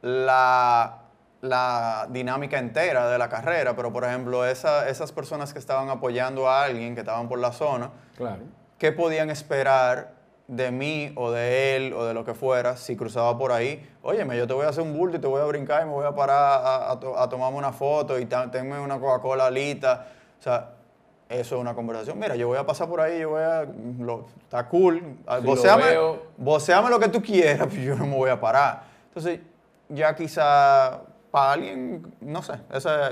[0.02, 1.04] la,
[1.42, 6.50] la, dinámica entera de la carrera, pero por ejemplo, esa, esas personas que estaban apoyando
[6.50, 8.44] a alguien, que estaban por la zona, claro.
[8.78, 10.19] ¿qué podían esperar
[10.50, 13.88] de mí o de él o de lo que fuera si cruzaba por ahí?
[14.02, 15.92] Óyeme, yo te voy a hacer un bulto y te voy a brincar y me
[15.92, 20.08] voy a parar a, a, tomarme una foto y tenme una Coca-Cola alita.
[20.40, 20.72] O sea,
[21.30, 22.18] eso es una conversación.
[22.18, 23.68] Mira, yo voy a pasar por ahí, yo voy a.
[24.42, 25.00] está cool.
[25.00, 25.46] Si
[26.38, 28.82] voceame, lo, que tú quieras, pues yo no me voy a parar.
[29.10, 29.40] Entonces,
[29.90, 32.54] ya quizá para alguien, no sé.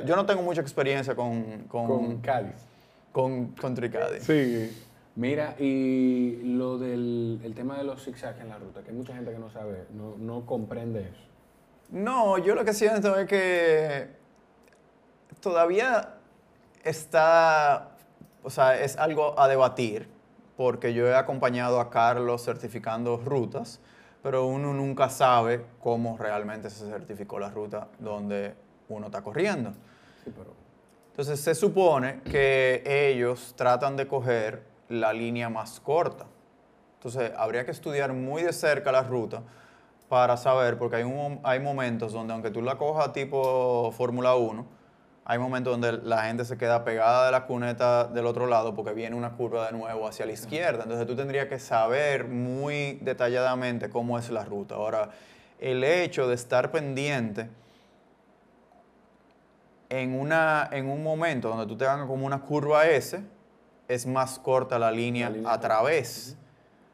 [0.06, 1.66] yo no tengo mucha experiencia con.
[1.68, 2.56] Con, con Cádiz.
[3.12, 4.24] Con Country Cádiz.
[4.24, 4.87] Sí.
[5.18, 9.14] Mira, y lo del el tema de los zigzags en la ruta, que hay mucha
[9.14, 11.24] gente que no sabe, no, no comprende eso.
[11.90, 14.08] No, yo lo que siento es que
[15.42, 16.16] todavía
[16.84, 17.98] está
[18.48, 20.08] o sea, es algo a debatir,
[20.56, 23.82] porque yo he acompañado a Carlos certificando rutas,
[24.24, 28.56] pero uno nunca sabe cómo realmente se certificó la ruta donde
[28.88, 29.74] uno está corriendo.
[31.12, 36.26] Entonces se supone que ellos tratan de coger la línea más corta.
[36.96, 39.44] Entonces habría que estudiar muy de cerca la ruta
[40.10, 44.66] para saber, porque hay, hay momentos donde aunque tú la cojas tipo Fórmula 1,
[45.30, 48.94] hay momentos donde la gente se queda pegada de la cuneta del otro lado porque
[48.94, 50.84] viene una curva de nuevo hacia la izquierda.
[50.84, 54.76] Entonces tú tendrías que saber muy detalladamente cómo es la ruta.
[54.76, 55.10] Ahora,
[55.60, 57.50] el hecho de estar pendiente
[59.90, 63.22] en, una, en un momento donde tú te hagas como una curva S,
[63.88, 66.38] es más corta la línea, a través.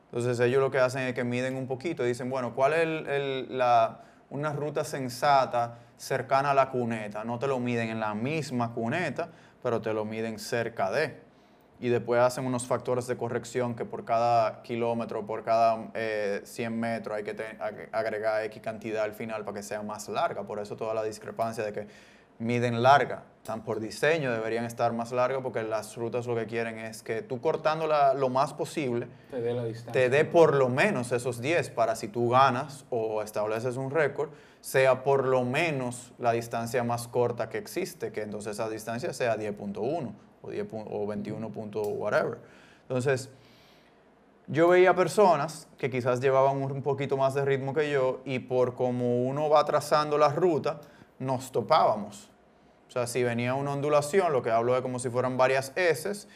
[0.05, 3.49] Entonces ellos lo que hacen es que miden un poquito y dicen, bueno, ¿cuál es
[3.49, 7.23] la, una ruta sensata cercana a la cuneta.
[7.23, 9.29] No te lo miden en la misma cuneta,
[9.61, 11.21] pero te lo miden cerca de.
[11.79, 16.69] Y después hacen unos factores de corrección que por cada kilómetro, por cada 100 eh,
[16.69, 17.35] metros hay que
[17.91, 20.43] agregar X cantidad al final para que sea más larga.
[20.43, 21.87] Por eso toda la discrepancia de que
[22.39, 23.23] miden larga.
[23.37, 27.21] Están por diseño, deberían estar más largas porque las rutas lo que quieren es que
[27.21, 29.91] tú cortándola lo más posible, te dé, la distancia.
[29.91, 34.29] te dé por lo menos esos 10 para si tú ganas o estableces un récord,
[34.61, 39.35] sea por lo menos la distancia más corta que existe, que entonces esa distancia sea
[39.35, 41.47] 10.1 o, 10 o 21.
[41.97, 42.37] whatever.
[42.83, 43.29] Entonces,
[44.47, 48.73] yo veía personas que quizás llevaban un poquito más de ritmo que yo y por
[48.73, 50.79] como uno va trazando la ruta,
[51.19, 52.29] nos topábamos.
[52.87, 56.27] O sea, si venía una ondulación, lo que hablo es como si fueran varias S,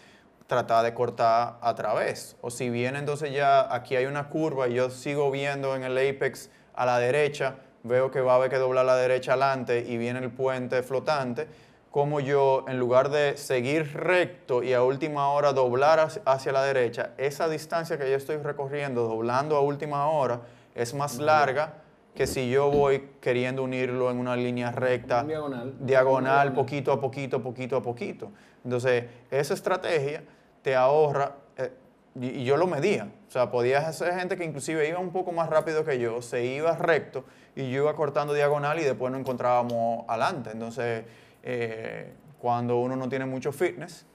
[0.47, 2.35] tratar de cortar a través.
[2.41, 5.97] O si viene entonces ya aquí hay una curva y yo sigo viendo en el
[5.97, 9.85] apex a la derecha, veo que va a haber que doblar a la derecha adelante
[9.87, 11.47] y viene el puente flotante,
[11.91, 17.11] como yo, en lugar de seguir recto y a última hora doblar hacia la derecha,
[17.17, 20.41] esa distancia que yo estoy recorriendo, doblando a última hora,
[20.75, 21.73] es más larga
[22.17, 27.43] que si yo voy queriendo unirlo en una línea recta, diagonal, diagonal, poquito a poquito,
[27.43, 28.31] poquito a poquito.
[28.63, 30.23] Entonces, esa estrategia
[30.63, 31.71] te ahorra, eh,
[32.19, 35.47] y, yo lo medía, o sea, podía ser gente que inclusive iba un poco más
[35.47, 37.23] rápido que yo, se iba recto
[37.55, 40.49] y yo iba cortando diagonal y después nos encontrábamos adelante.
[40.51, 41.05] Entonces,
[41.43, 44.07] eh, cuando uno no tiene mucho fitness,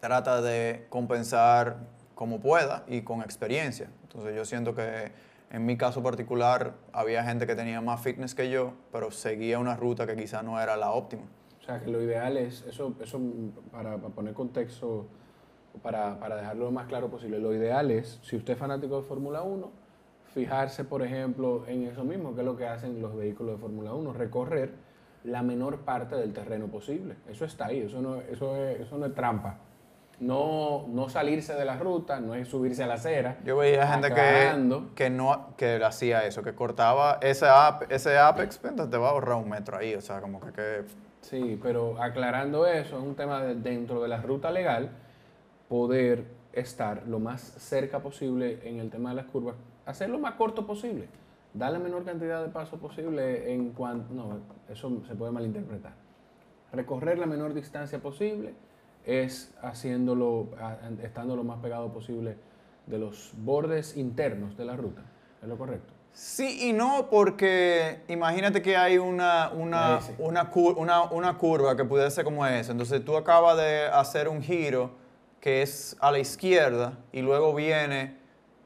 [0.00, 1.76] trata de compensar
[2.14, 3.90] como pueda y con experiencia.
[4.04, 8.50] Entonces, yo siento que en mi caso particular había gente que tenía más fitness que
[8.50, 11.22] yo, pero seguía una ruta que quizás no era la óptima.
[11.60, 13.20] O sea, que lo ideal es, eso, eso
[13.70, 15.06] para, poner contexto,
[15.82, 19.02] para, para dejarlo lo más claro posible, lo ideal es, si usted es fanático de
[19.02, 19.70] Fórmula 1,
[20.34, 23.94] fijarse, por ejemplo, en eso mismo, que es lo que hacen los vehículos de Fórmula
[23.94, 24.74] 1, recorrer
[25.24, 27.16] la menor parte del terreno posible.
[27.28, 29.58] Eso está ahí, eso no, eso eso no es trampa
[30.18, 33.38] no, no salirse de la ruta, no es subirse a la acera.
[33.44, 37.46] Yo veía gente que, que, no, que hacía eso, que cortaba ese,
[37.90, 40.84] ese apex, entonces te va a ahorrar un metro ahí, o sea, como que,
[41.26, 44.90] Sí, pero aclarando eso, es un tema de, dentro de la ruta legal,
[45.68, 50.34] poder estar lo más cerca posible en el tema de las curvas, hacer lo más
[50.34, 51.08] corto posible,
[51.52, 54.14] dar la menor cantidad de paso posible en cuanto...
[54.14, 55.94] No, eso se puede malinterpretar.
[56.72, 58.54] Recorrer la menor distancia posible
[59.06, 60.48] es haciéndolo,
[61.02, 62.36] estando lo más pegado posible
[62.86, 65.02] de los bordes internos de la ruta.
[65.40, 65.92] ¿Es lo correcto?
[66.12, 72.24] Sí y no, porque imagínate que hay una, una, una, una, curva que puede ser
[72.24, 72.72] como esa.
[72.72, 74.90] Entonces tú acabas de hacer un giro
[75.40, 78.16] que es a la izquierda y luego viene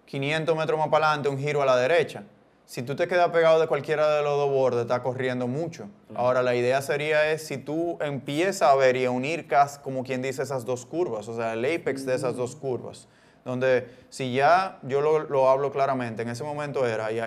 [0.06, 2.24] 500 metros más para adelante un giro a la derecha
[2.70, 5.88] si tú te quedas pegado de cualquiera de los dos bordes, está corriendo mucho.
[6.14, 9.48] Ahora, la idea sería es si tú empiezas a ver y a unir,
[9.82, 13.08] como quien dice, esas dos curvas, o sea, el apex de esas dos curvas.
[13.44, 17.18] Donde si ya, yo lo, hablo claramente, en ese momento era, y,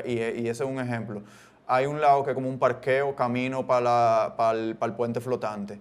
[0.47, 1.23] ese es un ejemplo,
[1.67, 5.77] hay un lado que es como un parqueo, camino para, para el puente flotante,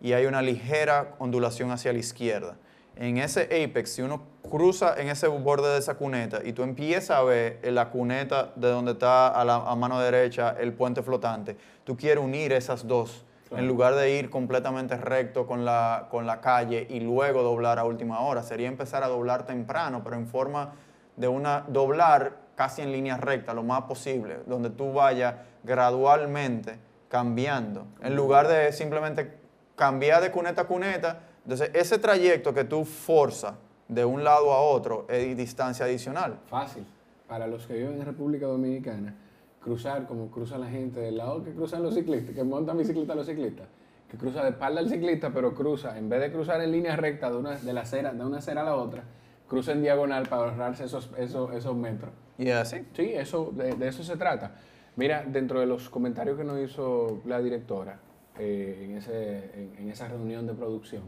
[0.00, 2.56] y hay una ligera ondulación hacia la izquierda
[2.96, 7.18] en ese apex, si uno cruza en ese borde de esa cuneta y tú empiezas
[7.18, 11.96] a ver la cuneta de donde está a, la, mano derecha el puente flotante, tú
[11.96, 16.86] quieres unir esas dos en lugar de ir completamente recto con la, con la calle
[16.90, 18.42] y luego doblar a última hora.
[18.42, 20.72] Sería empezar a doblar temprano, pero en forma
[21.16, 26.78] de una doblar casi en línea recta lo más posible, donde tú vayas gradualmente
[27.08, 29.38] cambiando, en lugar de simplemente
[29.76, 33.54] cambiar de cuneta a cuneta entonces, ese trayecto que tú forzas
[33.88, 36.40] de un lado a otro es distancia adicional.
[36.46, 36.86] Fácil.
[37.28, 39.14] Para los que viven en República Dominicana,
[39.60, 43.26] cruzar como cruza la gente del lado que cruzan los ciclistas, que montan bicicleta los
[43.26, 43.66] ciclistas,
[44.10, 47.30] que cruza de espalda al ciclista, pero cruza, en vez de cruzar en línea recta
[47.30, 49.04] de una, de la acera, de una acera a la otra,
[49.46, 52.12] cruza en diagonal para ahorrarse esos, esos, esos metros.
[52.38, 52.86] ¿Y así?
[52.94, 54.54] Sí, eso, de, eso se trata.
[54.96, 57.98] Mira, dentro de los comentarios que nos hizo la directora
[58.38, 61.02] eh, en, ese, en esa reunión de producción,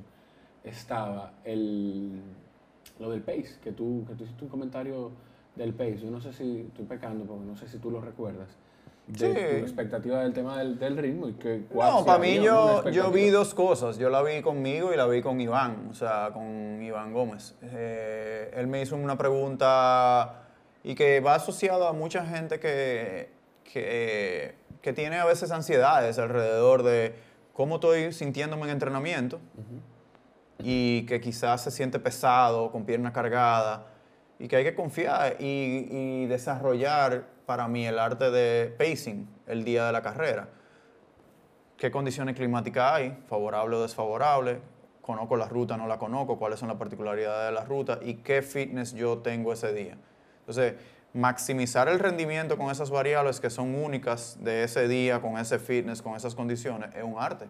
[0.67, 2.21] estaba el,
[2.99, 5.13] lo del pace, que tú, que tú hiciste un comentario
[5.55, 5.99] del pace.
[5.99, 8.49] Yo no sé si estoy pecando, porque no sé si tú lo recuerdas.
[9.07, 13.13] De tu expectativa del tema del, del ritmo y que No, para mí yo, yo
[13.13, 13.99] vi dos cosas.
[13.99, 17.55] Yo la vi conmigo y la vi con Iván, o sea, con Iván Gómez.
[17.63, 20.49] Eh, él me hizo una pregunta
[20.83, 23.31] y que va asociado a mucha gente que,
[23.63, 27.15] que, que, tiene a veces ansiedades alrededor de
[27.53, 29.39] cómo estoy sintiéndome en entrenamiento
[30.59, 33.87] y que quizás se siente pesado, con pierna cargada,
[34.39, 39.87] y que hay que confiar y, desarrollar para mí el arte de pacing el día
[39.87, 40.49] de la carrera.
[41.77, 43.19] ¿Qué condiciones climáticas hay?
[43.29, 44.61] ¿Favorable o desfavorable?
[45.03, 46.39] ¿Conozco la ruta, no la conozco?
[46.39, 47.99] ¿Cuáles son las particularidades de la ruta?
[48.03, 49.97] ¿Y qué fitness yo tengo ese día?
[50.41, 50.75] Entonces,
[51.13, 56.03] maximizar el rendimiento con esas variables que son únicas de ese día, con ese fitness,
[56.03, 57.47] con esas condiciones, es un arte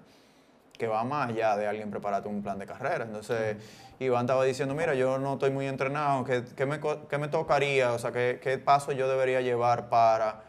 [0.76, 3.04] que va más allá de alguien prepararte un plan de carrera.
[3.04, 3.56] Entonces,
[3.98, 7.92] Iván estaba diciendo, mira, yo no estoy muy entrenado, ¿qué, qué, me, qué me, tocaría?
[7.92, 10.42] O sea, ¿qué, ¿qué, paso yo debería llevar para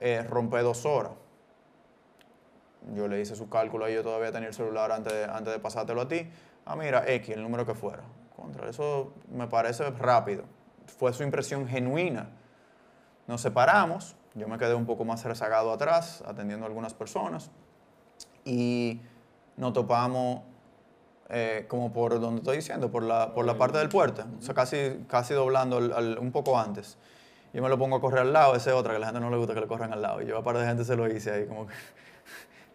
[0.00, 1.12] eh, romper dos horas?
[2.94, 5.58] Yo le hice su cálculo y yo todavía tenía el celular antes de, antes de
[5.58, 6.30] pasártelo a ti.
[6.64, 8.02] Ah, mira, X, el número que fuera.
[8.34, 10.44] Contra eso me parece rápido.
[10.86, 12.30] Fue su impresión genuina.
[13.26, 17.50] Nos separamos, yo me quedé un poco más rezagado atrás, atendiendo a algunas personas.
[18.44, 19.02] Y
[19.58, 20.42] nos topamos
[21.30, 25.34] eh, como por donde estoy diciendo, por la, por la parte del puerto, casi, casi
[25.34, 26.96] doblando un poco antes.
[27.52, 29.30] Yo me lo pongo a correr al lado, ese otra que a la gente no
[29.30, 30.22] le gusta que le corran al lado.
[30.22, 31.74] Y yo a par de gente se lo hice ahí, como que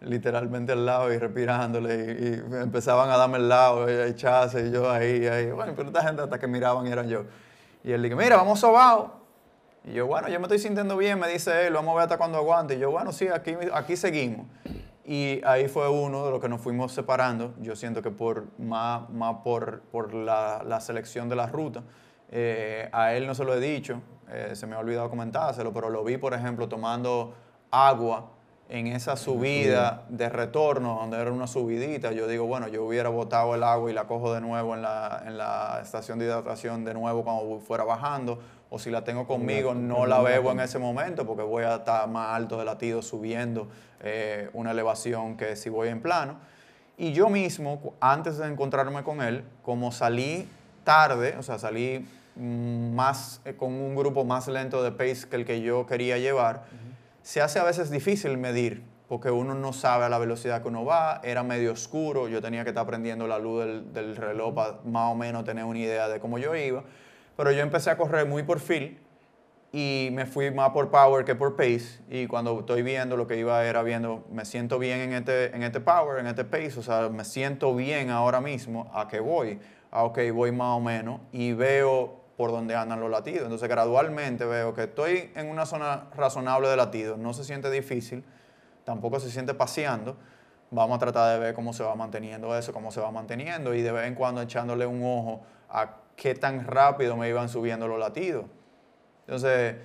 [0.00, 2.16] literalmente al lado y respirándole.
[2.20, 5.50] Y, empezaban a darme el lado, y echarse, y yo ahí, ahí.
[5.50, 7.24] Bueno, pero esta gente hasta que miraban y eran yo.
[7.82, 9.20] Y él dije, mira, vamos sobao.
[9.84, 12.18] Y yo, bueno, yo me estoy sintiendo bien, me dice él, vamos a ver hasta
[12.18, 12.74] cuando aguante.
[12.74, 14.46] Y yo, bueno, sí, aquí, aquí seguimos.
[15.06, 17.54] Y ahí fue uno de los que nos fuimos separando.
[17.60, 21.82] Yo siento que por más, más por, por la, la, selección de la ruta.
[22.30, 25.90] Eh, a él no se lo he dicho, eh, se me ha olvidado comentárselo, pero
[25.90, 27.34] lo vi, por ejemplo, tomando
[27.70, 28.30] agua
[28.68, 32.12] en esa subida de retorno, donde era una subidita.
[32.12, 35.22] Yo digo, bueno, yo hubiera botado el agua y la cojo de nuevo en la,
[35.26, 38.40] en la estación de hidratación de nuevo cuando fuera bajando
[38.74, 42.08] o si la tengo conmigo, no la bebo en ese momento porque voy a estar
[42.08, 43.68] más alto de latido subiendo
[44.02, 46.38] eh, una elevación que si voy en plano.
[46.96, 50.48] Y yo mismo, antes de encontrarme con él, como salí
[50.82, 55.36] tarde, o sea, salí mm, más eh, con un grupo más lento de pace que
[55.36, 56.64] el que yo quería llevar,
[57.24, 60.84] se hace a veces difícil medir porque uno no sabe a la velocidad que uno
[60.84, 63.64] va, era medio oscuro, yo tenía que estar prendiendo la luz
[63.94, 66.84] del, reloj para más o menos tener una idea de cómo yo iba,
[67.34, 68.98] pero yo empecé a correr muy por feel
[69.72, 73.38] y me fui más por power que por pace y cuando estoy viendo lo que
[73.38, 76.82] iba era viendo, me siento bien en este, en este power, en este pace, o
[76.82, 79.60] sea, me siento bien ahora mismo a que voy,
[79.90, 84.44] a ok, voy más o menos y veo por dónde andan los latidos, entonces gradualmente
[84.44, 88.24] veo que estoy en una zona razonable de latidos, no se siente difícil,
[88.84, 90.16] tampoco se siente paseando.
[90.70, 93.82] Vamos a tratar de ver cómo se va manteniendo eso, cómo se va manteniendo y
[93.82, 97.98] de vez en cuando echándole un ojo a qué tan rápido me iban subiendo los
[97.98, 98.46] latidos.
[99.26, 99.76] Entonces,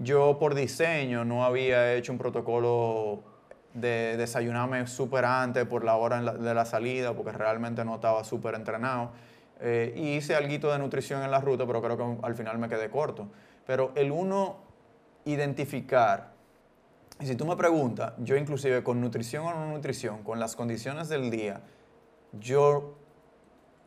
[0.00, 3.22] yo por diseño no había hecho un protocolo
[3.74, 8.54] de desayunarme súper antes por la hora de la salida, porque realmente no estaba súper
[8.54, 9.10] entrenado.
[9.60, 12.68] Eh, y hice algo de nutrición en la ruta, pero creo que al final me
[12.68, 13.28] quedé corto.
[13.66, 14.56] Pero el uno
[15.24, 16.38] identificar
[17.20, 21.08] y si tú me preguntas, yo inclusive con nutrición o no nutrición, con las condiciones
[21.08, 21.62] del día,
[22.32, 22.94] yo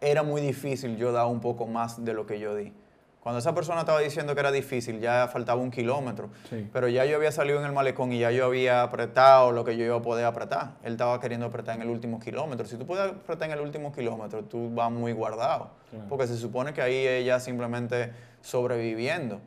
[0.01, 2.73] era muy difícil yo dar un poco más de lo que yo di.
[3.21, 6.31] Cuando esa persona estaba diciendo que era difícil, ya faltaba un kilómetro.
[6.73, 9.77] Pero ya yo había salido en el malecón y ya yo había apretado lo que
[9.77, 10.71] yo iba a poder apretar.
[10.81, 12.65] Él estaba queriendo apretar en el último kilómetro.
[12.65, 15.69] Si tú puedes apretar en el último kilómetro, tú vas muy guardado.
[16.09, 18.11] Porque se supone que ahí ella simplemente
[18.41, 19.39] sobreviviendo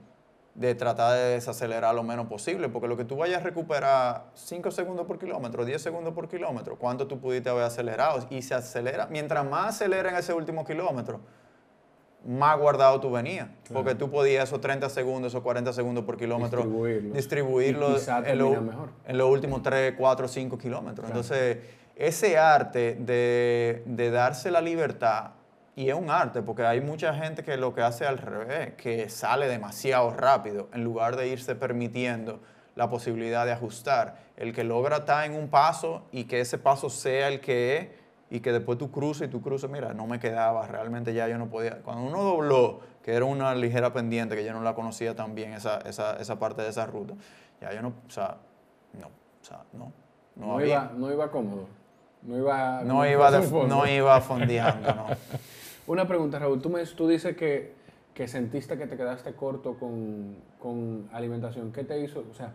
[0.55, 4.70] de tratar de desacelerar lo menos posible, porque lo que tú vayas a recuperar 5
[4.70, 8.25] segundos por kilómetro, 10 segundos por kilómetro, ¿cuánto tú pudiste haber acelerado?
[8.31, 11.18] Y se acelera, mientras más acelera en ese último kilómetro,
[12.27, 16.64] más guardado tú venías, porque tú podías esos 30 segundos, esos 40 segundos por kilómetro
[17.12, 18.41] distribuirlos en,
[19.07, 21.07] en, los últimos 3, 4, 5 kilómetros.
[21.07, 21.59] Entonces,
[21.97, 25.33] ese arte de, de darse la libertad
[25.77, 29.09] y es un arte, porque hay mucha gente que lo que hace al revés, que
[29.09, 32.41] sale demasiado rápido, en lugar de irse permitiendo
[32.77, 34.16] la posibilidad de ajustar.
[34.37, 37.89] El que logra estar en un paso y que ese paso sea el que es,
[38.35, 41.39] y que después tú cruces y tú cruces, mira, no me quedaba, realmente ya yo
[41.39, 41.80] no podía.
[41.82, 45.53] Cuando uno dobló, que era una ligera pendiente, que yo no la conocía tan bien,
[45.53, 47.14] esa, esa, esa parte de esa ruta,
[47.61, 48.39] ya yo no, o sea,
[49.01, 49.93] no, o sea, no.
[50.35, 51.68] No, iba, no iba cómodo.
[52.22, 53.30] No iba, no iba,
[53.68, 55.07] no iba fondeando, no.
[55.87, 56.61] Una pregunta, Raúl.
[56.61, 57.72] Tú, me, tú dices que,
[58.14, 61.70] que sentiste que te quedaste corto con, con, alimentación.
[61.70, 62.24] ¿Qué te hizo?
[62.28, 62.51] O sea,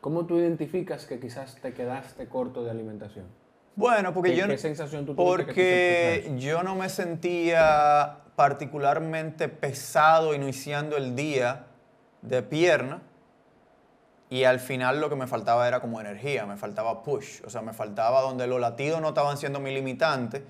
[0.00, 3.41] ¿cómo tú identificas que quizás te quedaste corto de alimentación?
[3.74, 4.46] Bueno, porque yo...
[4.46, 11.66] ¿Qué sensación tú Porque yo no me sentía particularmente pesado iniciando el día
[12.22, 13.02] de pierna
[14.30, 17.60] y al final lo que me faltaba era como energía, me faltaba push, o sea,
[17.60, 20.44] me faltaba donde los latidos no estaban siendo mi limitante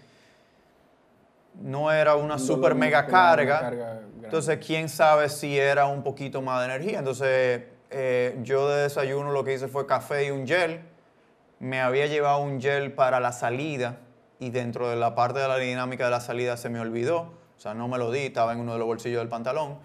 [1.61, 4.01] no era una super mega carga.
[4.23, 6.99] entonces, quién sabe si era un poquito más de energía.
[6.99, 10.81] Entonces, eh, yo de desayuno lo que hice fue café y un gel.
[11.63, 14.01] Me había llevado un gel para la salida
[14.41, 17.33] y dentro de la parte de la dinámica de la salida se me olvidó.
[17.57, 19.79] O sea, no me lo di, estaba en uno de los bolsillos del pantalón.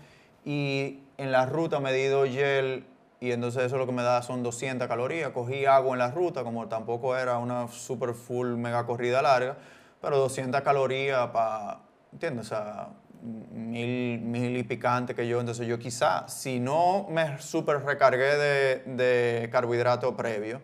[0.43, 2.83] Y en la ruta me di dos gel
[3.19, 5.29] y entonces eso lo que me da son 200 calorías.
[5.29, 9.57] Cogí agua en la ruta, como tampoco era una super full mega corrida larga
[10.01, 11.79] pero 200 calorías para,
[12.11, 12.47] ¿entiendes?
[12.47, 12.89] O sea,
[13.21, 15.39] mil, mil y picante que yo.
[15.39, 20.61] Entonces yo quizá, si no me super recargué de, de carbohidrato previo,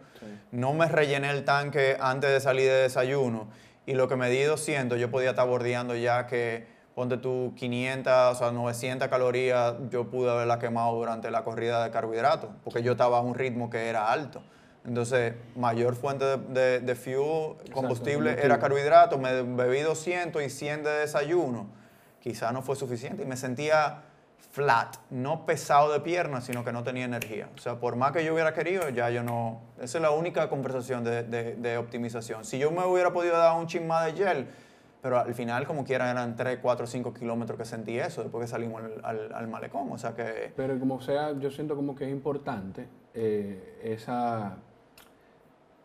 [0.54, 3.48] no me rellené el tanque antes de salir de desayuno
[3.88, 8.14] y lo que me di 200, yo podía estar bordeando ya que, ponte tú 500,
[8.14, 12.92] o sea, 900 calorías, yo pude haberla quemado durante la corrida de carbohidratos, porque yo
[12.92, 14.44] estaba a un ritmo que era alto.
[14.86, 20.92] Entonces, mayor fuente de, de, fuel, combustible, era carbohidratos, me bebí 200 y 100 de
[20.92, 21.68] desayuno.
[22.20, 24.04] Quizá no fue suficiente y me sentía
[24.52, 27.50] flat, no pesado de piernas, sino que no tenía energía.
[27.56, 29.62] O sea, por más que yo hubiera querido, ya yo no...
[29.80, 32.46] Esa es la única conversación de, de, optimización.
[32.46, 34.48] Si yo me hubiera podido dar un chin más de gel,
[35.02, 38.48] pero al final, como quiera, eran 3, 4, 5 kilómetros que sentí eso después que
[38.48, 39.92] salimos al, al, malecón.
[39.92, 40.54] O sea que...
[40.56, 44.58] Pero como sea, yo siento como que es importante eh, esa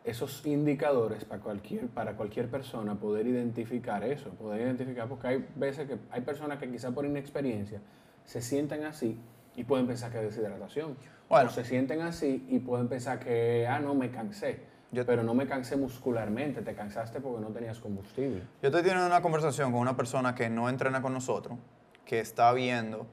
[0.03, 5.87] esos indicadores para cualquier, para cualquier persona poder identificar eso, poder identificar, porque hay veces
[5.87, 7.81] que hay personas que quizá por inexperiencia
[8.29, 9.19] se sienten así
[9.55, 10.95] y pueden pensar que es deshidratación.
[11.27, 11.49] Bueno.
[11.49, 14.59] O se sienten así y pueden pensar que, ah, no, me cansé.
[14.93, 18.43] pero no me cansé muscularmente, te cansaste porque no tenías combustible.
[18.61, 21.57] Yo estoy teniendo una conversación con una persona que no entrena con nosotros,
[22.05, 23.07] que está viendo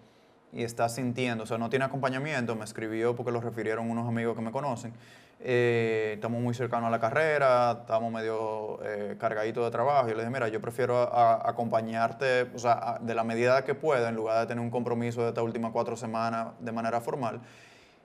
[0.53, 4.37] y está sintiendo, o sea, no tiene acompañamiento, me escribió porque lo refirieron unos amigos
[4.37, 4.93] que me conocen
[5.39, 10.09] eh, estamos muy cercanos a la carrera, estamos medio eh, cargaditos de trabajo.
[10.09, 14.17] Y le dije, mira, yo prefiero acompañarte o sea, de la medida que pueda, en
[14.17, 17.41] lugar de tener un compromiso de estas últimas cuatro semanas de manera formal.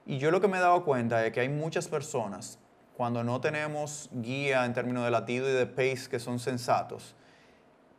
[0.06, 2.60] Y yo lo que me he dado cuenta es que hay muchas personas,
[2.98, 7.16] cuando no tenemos guía en términos de latido y de pace que son sensatos,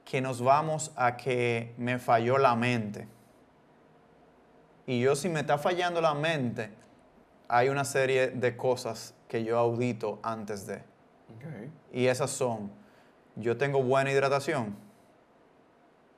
[0.04, 3.08] que nos vamos a que me falló la mente.
[4.86, 6.70] Y yo si me está fallando la mente,
[7.48, 10.82] hay una serie de cosas que yo audito antes de.
[11.90, 12.70] Y esas son,
[13.34, 14.76] yo tengo buena hidratación.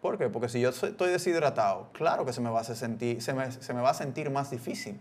[0.03, 0.29] ¿Por qué?
[0.29, 3.73] Porque si yo estoy deshidratado, claro que se me va a sentir, se me, se
[3.73, 5.01] me va a sentir más difícil.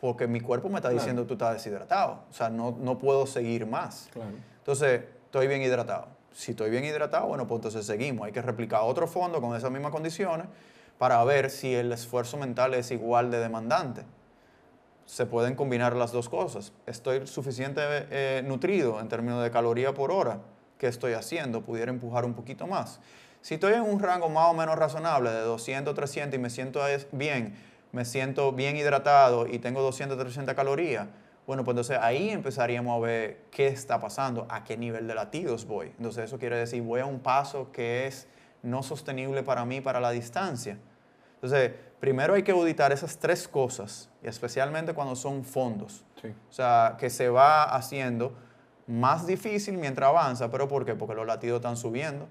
[0.00, 2.22] Porque mi cuerpo me está diciendo tú estás deshidratado.
[2.30, 4.08] O sea, no, no puedo seguir más.
[4.58, 6.06] Entonces, estoy bien hidratado.
[6.32, 8.26] Si estoy bien hidratado, bueno, pues entonces seguimos.
[8.26, 10.46] Hay que replicar otro fondo con esas mismas condiciones
[10.96, 14.04] para ver si el esfuerzo mental es igual de demandante.
[15.04, 16.72] Se pueden combinar las dos cosas.
[16.86, 20.40] Estoy suficientemente eh, nutrido en términos de caloría por hora.
[20.78, 21.62] ¿Qué estoy haciendo?
[21.62, 23.00] Pudiera empujar un poquito más.
[23.40, 26.80] Si estoy en un rango más o menos razonable de 200, 300 y me siento
[27.10, 27.54] bien,
[27.90, 31.08] me siento bien hidratado y tengo 200, 300 calorías,
[31.46, 35.66] bueno, pues entonces ahí empezaríamos a ver qué está pasando, a qué nivel de latidos
[35.66, 35.88] voy.
[35.96, 38.28] Entonces eso quiere decir, voy a un paso que es
[38.62, 40.78] no sostenible para mí para la distancia.
[41.34, 41.72] Entonces,
[42.02, 46.04] primero hay que auditar esas tres cosas, y especialmente cuando son fondos.
[46.50, 48.32] O sea, que se va haciendo
[48.88, 50.96] más difícil mientras avanza, pero ¿por qué?
[50.96, 52.26] Porque los latidos están subiendo.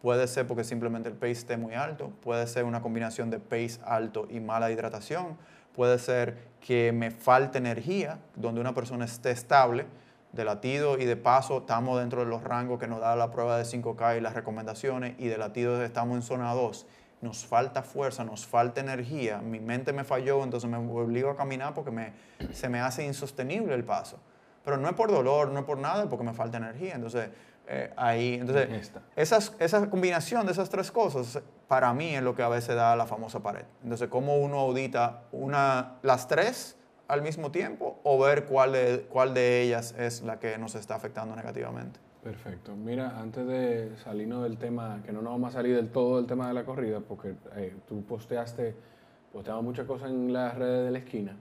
[0.00, 3.78] Puede ser porque simplemente el pace esté muy alto, puede ser una combinación de pace
[3.84, 5.36] alto y mala hidratación,
[5.76, 9.84] puede ser que me falte energía, donde una persona esté estable,
[10.32, 13.58] de latido y de paso estamos dentro de los rangos que nos da la prueba
[13.58, 16.86] de 5K y las recomendaciones, y de latido estamos en zona 2
[17.20, 21.74] nos falta fuerza, nos falta energía, mi mente me falló, entonces me obligo a caminar
[21.74, 22.12] porque me,
[22.52, 24.18] se me hace insostenible el paso.
[24.64, 26.94] Pero no es por dolor, no es por nada, es porque me falta energía.
[26.94, 27.30] Entonces,
[27.66, 32.42] eh, ahí, entonces, esas, esa combinación de esas tres cosas, para mí es lo que
[32.42, 33.64] a veces da la famosa pared.
[33.82, 39.34] Entonces, ¿cómo uno audita una, las tres al mismo tiempo o ver cuál de, cuál
[39.34, 42.00] de ellas es la que nos está afectando negativamente?
[42.22, 42.76] Perfecto.
[42.76, 46.26] Mira, antes de salirnos del tema, que no nos vamos a salir del todo del
[46.26, 48.74] tema de la corrida, porque eh, tú posteaste,
[49.32, 51.36] posteaba muchas cosas en las redes de la esquina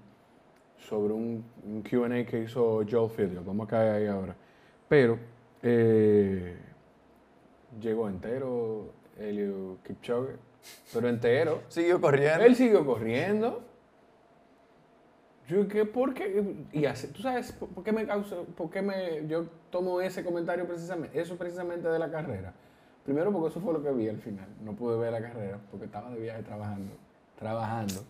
[0.77, 3.43] sobre un, un QA que hizo Joel Fidio.
[3.43, 4.35] Vamos a caer ahí ahora.
[4.87, 5.19] Pero
[5.61, 6.55] eh,
[7.81, 10.35] llegó entero Elio Kipchoge,
[10.93, 11.63] pero entero.
[11.67, 12.45] Siguió corriendo.
[12.45, 13.68] Él siguió corriendo.
[15.49, 16.43] Yo, ¿qué, ¿por qué?
[16.71, 20.67] Y así, ¿tú sabes por qué me causa, por qué me, yo tomo ese comentario
[20.67, 22.53] precisamente, eso precisamente de la carrera?
[23.03, 24.47] Primero porque eso fue lo que vi al final.
[24.63, 26.93] No pude ver la carrera porque estaba de viaje trabajando,
[27.35, 28.03] trabajando.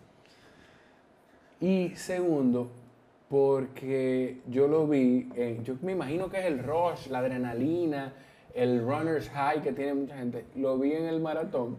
[1.62, 2.70] Y segundo,
[3.30, 5.30] porque yo lo vi,
[5.64, 8.12] yo me imagino que es el rush, la adrenalina,
[8.54, 10.44] el runner's high que tiene mucha gente.
[10.56, 11.78] Lo vi en el maratón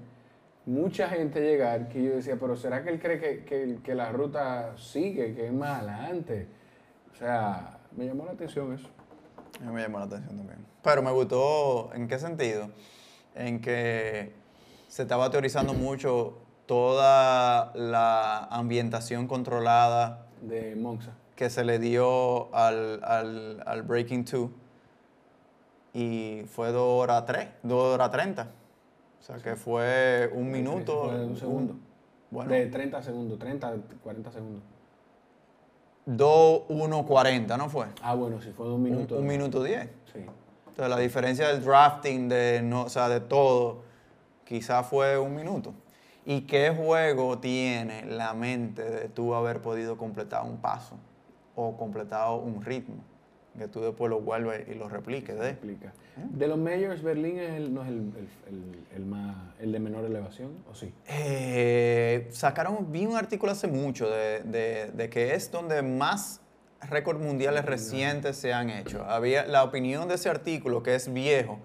[0.66, 4.76] mucha gente llegar que yo decía, pero ¿será que él cree que, que, la ruta
[4.76, 6.48] sigue, que es más adelante?
[7.12, 8.88] O sea, me llamó la atención eso.
[9.60, 10.64] A mí me llamó la atención también.
[10.82, 12.70] Pero me gustó, ¿en qué sentido?
[13.34, 14.32] En que
[14.88, 23.02] se estaba teorizando mucho toda la ambientación controlada de Monza que se le dio al,
[23.02, 24.50] al, al Breaking 2
[25.94, 28.48] y fue 2 horas 3, 2 horas 30.
[29.20, 31.04] O sea, que fue un minuto.
[31.10, 31.76] Fue un segundo.
[32.30, 32.50] bueno.
[32.50, 34.62] De 30 segundos, 30, 40 segundos.
[36.06, 37.86] 2, 1, 40, ¿no fue?
[38.02, 39.18] Ah, bueno, sí, fue un minuto.
[39.18, 39.88] Un, minuto 10.
[40.12, 40.18] Sí.
[40.68, 43.82] Entonces, la diferencia del drafting, de, no, o sea, de todo,
[44.44, 45.74] quizás fue un minuto.
[46.24, 50.96] ¿Y qué juego tiene la mente de tú haber podido completar un paso
[51.54, 53.02] o completado un ritmo?
[53.58, 55.38] Que tú después lo vuelves y lo repliques.
[55.38, 55.50] ¿de?
[55.50, 55.88] Explica.
[56.16, 56.26] ¿Eh?
[56.30, 58.12] De los majors, Berlín es el, no es el,
[58.94, 60.92] el, más, el de menor elevación, ¿o sí?
[61.08, 66.40] Eh, sacaron, vi un artículo hace mucho de, de, de que es donde más
[66.88, 69.04] récords mundiales recientes se han hecho.
[69.04, 71.58] Había la opinión de ese artículo, que es viejo,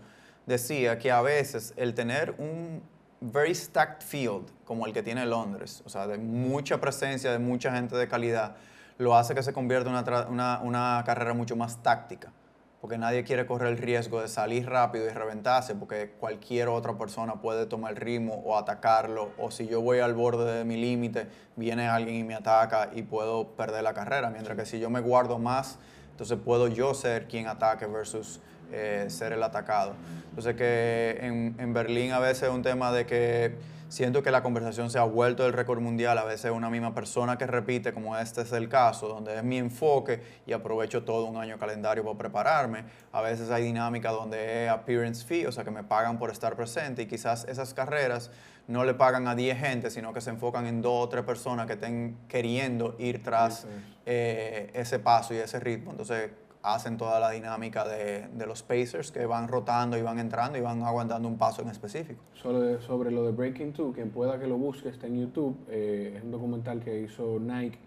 [0.45, 2.81] decía que a veces el tener un
[3.21, 7.71] very stacked field, como el que tiene Londres, o sea, de mucha presencia, de mucha
[7.71, 8.55] gente de calidad,
[8.97, 12.31] lo hace que se convierta en una, una, carrera mucho más táctica,
[12.79, 17.41] porque nadie quiere correr el riesgo de salir rápido y reventarse, porque cualquier otra persona
[17.41, 21.27] puede tomar el ritmo o atacarlo, o si yo voy al borde de mi límite,
[21.55, 25.01] viene alguien y me ataca y puedo perder la carrera, mientras que si yo me
[25.01, 25.77] guardo más,
[26.11, 28.39] entonces puedo yo ser quien ataque versus
[28.71, 29.93] eh, ser el atacado.
[30.29, 33.55] Entonces que en, en Berlín a veces es un tema de que
[33.89, 37.37] siento que la conversación se ha vuelto del récord mundial, a veces una misma persona
[37.37, 41.37] que repite, como este es el caso, donde es mi enfoque y aprovecho todo un
[41.37, 42.85] año calendario para prepararme.
[43.11, 46.55] A veces hay dinámica donde es appearance fee, o sea que me pagan por estar
[46.55, 48.31] presente y quizás esas carreras
[48.67, 51.67] no le pagan a 10 gente, sino que se enfocan en dos o tres personas
[51.67, 53.67] que estén queriendo ir tras
[54.05, 55.91] eh, ese paso y ese ritmo.
[55.91, 56.31] Entonces,
[56.65, 60.61] hacen toda la dinámica de, de, los pacers que van rotando y van entrando y
[60.61, 62.21] van aguantando un paso en específico.
[62.33, 66.15] Sobre, sobre lo de Breaking Two, quien pueda que lo busque, está en YouTube, eh,
[66.17, 67.77] es un documental que hizo Nike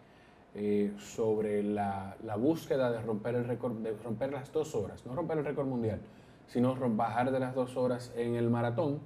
[0.55, 5.15] eh, sobre la, la, búsqueda de romper el récord, de romper las dos horas, no
[5.15, 6.01] romper el récord mundial,
[6.47, 9.01] sino bajar de las dos horas en el maratón.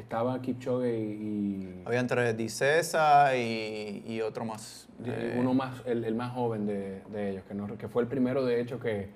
[0.00, 1.82] Estaba Kipchoge y...
[1.84, 4.88] Había entre Dicesa y, y otro más.
[5.04, 8.08] Eh, uno más, el, el más joven de, de ellos, que, no, que, fue el
[8.08, 9.10] primero de hecho que,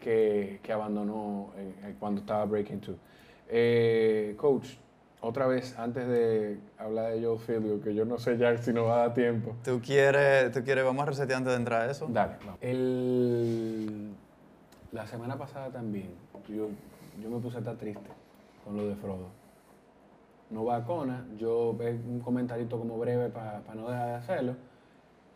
[0.00, 1.52] que, que abandonó
[1.98, 2.96] cuando estaba Breaking Two.
[3.48, 4.74] Eh, coach,
[5.20, 8.86] otra vez, antes de hablar de Joe Filio, que yo no sé ya si nos
[8.86, 9.54] va a dar tiempo.
[9.64, 12.06] ¿Tú quieres, tú quieres vamos a resetear antes de entrar a eso?
[12.10, 12.58] Dale, vamos.
[12.60, 14.10] El,
[14.92, 16.10] la semana pasada también,
[16.48, 16.68] yo,
[17.22, 18.10] yo me puse a estar triste
[18.64, 19.43] con lo de Frodo.
[20.54, 24.56] No va a Cona, yo ve un comentarito como breve para no dejar de hacerlo,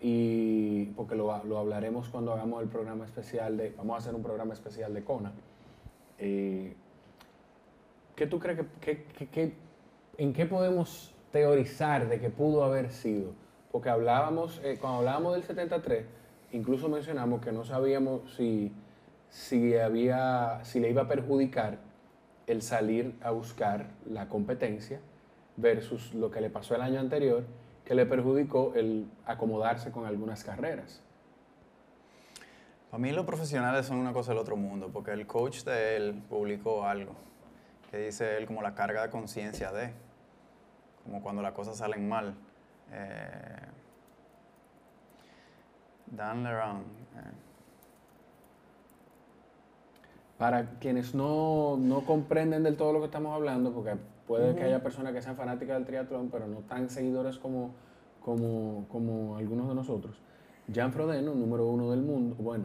[0.01, 4.23] y porque lo, lo, hablaremos cuando hagamos el programa especial de, vamos a hacer un
[4.23, 5.33] programa especial de Cona.
[6.21, 6.73] Eh,
[8.15, 9.55] ¿Qué tú crees que, que, que
[10.19, 13.33] ¿en qué podemos teorizar de que pudo haber sido?
[13.73, 16.05] Porque hablábamos, eh, cuando hablábamos del 73,
[16.53, 18.73] incluso mencionamos que no sabíamos si,
[19.31, 21.79] si, había, si le iba a perjudicar
[22.47, 25.01] el salir a buscar la competencia
[25.59, 27.45] versus lo que le pasó el año anterior,
[27.85, 31.03] que le perjudicó el acomodarse con algunas carreras.
[32.91, 36.23] Para mí los profesionales son una cosa del otro mundo, porque el coach de él
[36.29, 37.15] publicó algo
[37.91, 39.93] que dice él como la carga de conciencia de
[41.05, 42.35] como cuando las cosas salen mal.
[42.93, 43.69] Eh,
[46.07, 46.81] Dan Leron.
[46.81, 47.33] Eh.
[50.37, 53.97] Para quienes no, no, comprenden del todo lo que estamos hablando, porque
[54.29, 57.75] puede que haya personas que sean fanáticas del triatlón, pero no tan seguidores como,
[58.23, 60.21] como, como algunos de nosotros.
[60.73, 62.65] Jan Frodeno, número uno del mundo, bueno,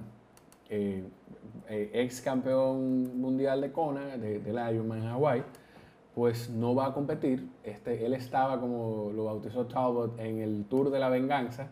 [0.69, 1.09] eh,
[1.67, 5.43] ex campeón mundial de Kona, de, del Ironman en Hawaii,
[6.13, 7.49] pues no va a competir.
[7.63, 11.69] Este, él estaba, como lo bautizó Talbot, en el Tour de la Venganza,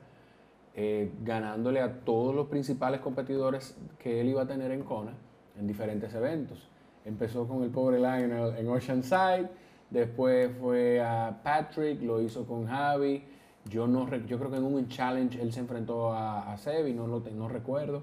[0.74, 5.12] eh, ganándole a todos los principales competidores que él iba a tener en Kona
[5.60, 6.70] en diferentes eventos.
[7.04, 9.50] Empezó con el pobre Lionel en Oceanside,
[9.92, 13.24] después fue a Patrick, lo hizo con Javi.
[13.70, 17.06] Yo, no, yo creo que en un challenge él se enfrentó a, a Sebi, no,
[17.06, 18.02] lo, no recuerdo.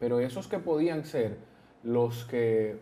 [0.00, 1.38] Pero esos que podían ser
[1.82, 2.78] los que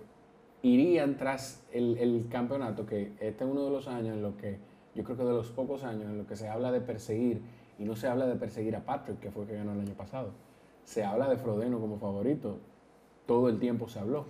[0.63, 4.59] irían tras el, campeonato, que este es uno de los años en los que,
[4.95, 7.43] yo creo que de los pocos años en los que se habla de perseguir,
[7.79, 9.95] y no se habla de perseguir a Patrick, que fue el que ganó el año
[9.95, 10.31] pasado,
[10.85, 12.59] se habla de Frodeno como favorito,
[13.27, 14.27] todo el tiempo se habló.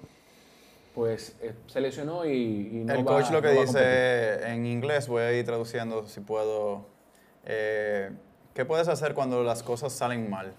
[0.95, 4.66] Pues eh, se lesionó y, y no El va, coach lo que no dice en
[4.66, 6.86] inglés, voy a ir traduciendo si puedo.
[7.45, 8.11] Eh,
[8.55, 10.55] ¿Qué puedes hacer cuando las cosas salen mal?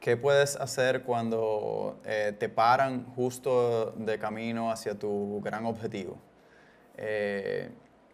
[0.00, 6.18] ¿Qué puedes hacer cuando eh, te paran justo de camino hacia tu gran objetivo?
[6.98, 7.70] Eh,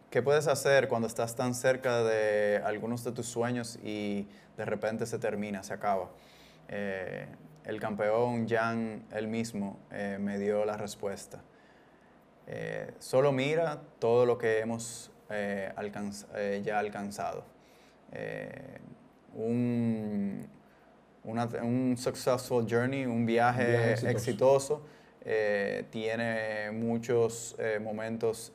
[0.09, 5.05] ¿Qué puedes hacer cuando estás tan cerca de algunos de tus sueños y de repente
[5.05, 6.09] se termina, se acaba?
[6.69, 7.27] Eh,
[7.65, 11.41] el campeón Jan, él mismo, eh, me dio la respuesta.
[12.47, 16.25] Eh, solo mira todo lo que hemos eh, alcanz
[16.63, 17.45] ya alcanzado.
[19.35, 20.47] un
[21.23, 24.81] una, un successful journey, un viaje, exitoso.
[25.23, 28.51] exitoso, tiene muchos momentos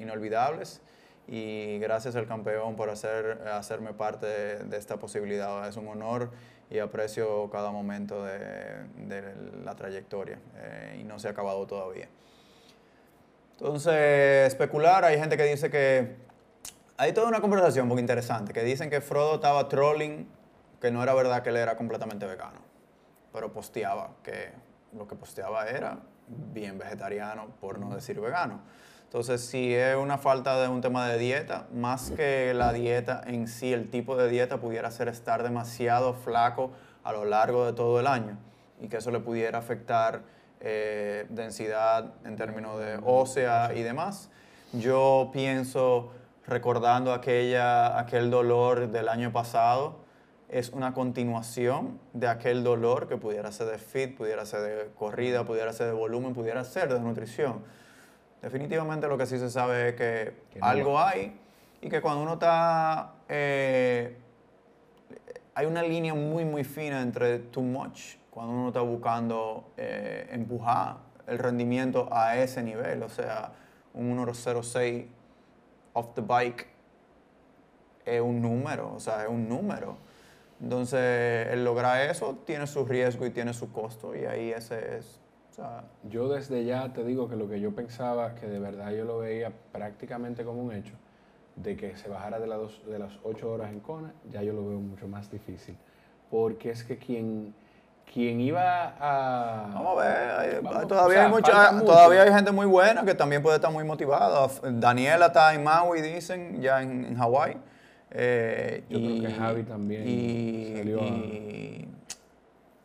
[0.00, 0.80] inolvidables
[1.28, 5.68] y gracias al campeón por hacer, hacerme parte de, de esta posibilidad.
[5.68, 6.30] Es un honor
[6.70, 8.38] y aprecio cada momento de,
[9.06, 12.08] de la trayectoria eh, y no se ha acabado todavía.
[13.52, 16.16] Entonces, especular, hay gente que dice que...
[16.98, 20.26] Hay toda una conversación muy interesante, que dicen que Frodo estaba trolling
[20.80, 22.60] que no era verdad que él era completamente vegano,
[23.32, 24.50] pero posteaba que
[24.96, 25.98] lo que posteaba era
[26.28, 28.60] bien vegetariano, por no decir vegano.
[29.06, 33.46] Entonces, si es una falta de un tema de dieta, más que la dieta en
[33.46, 36.72] sí, el tipo de dieta pudiera ser estar demasiado flaco
[37.04, 38.36] a lo largo de todo el año
[38.80, 40.22] y que eso le pudiera afectar
[40.60, 44.28] eh, densidad en términos de ósea y demás.
[44.72, 46.10] Yo pienso,
[46.44, 50.00] recordando aquella, aquel dolor del año pasado,
[50.48, 55.44] es una continuación de aquel dolor que pudiera ser de fit, pudiera ser de corrida,
[55.44, 57.62] pudiera ser de volumen, pudiera ser de nutrición.
[58.46, 61.36] Definitivamente lo que sí se sabe es que, Que no algo hay
[61.80, 63.14] y que cuando uno está...
[63.28, 64.16] eh,
[65.52, 70.98] hay una línea muy, muy fina entre too much, cuando uno está buscando eh, empujar
[71.26, 73.50] el rendimiento a ese nivel, o sea,
[73.94, 75.06] un 1.06
[75.94, 76.68] off the bike
[78.04, 79.96] es un número, o sea, es un número.
[80.62, 85.20] Entonces, el lograr eso tiene su riesgo y tiene su costo y ahí ese es...
[85.56, 88.90] O sea, Yo desde ya te digo que lo que yo pensaba, que de verdad
[88.92, 90.92] yo lo veía prácticamente como un hecho,
[91.56, 94.52] de que se bajara de, las dos- de las 8 horas en Kona, ya yo
[94.52, 95.74] lo veo mucho más difícil.
[96.30, 97.54] Porque es que quien,
[98.12, 99.70] quien iba a...
[99.72, 100.04] Vamos a
[100.44, 101.84] ver, Vamos, todavía, o sea, hay mucha- mucho.
[101.86, 104.46] todavía hay gente muy buena que también puede estar muy motivada.
[104.62, 107.56] Daniela está en Maui, dicen, ya en, en Hawái.
[108.10, 111.88] Eh, Yo creo que Javi también y, salió a- y,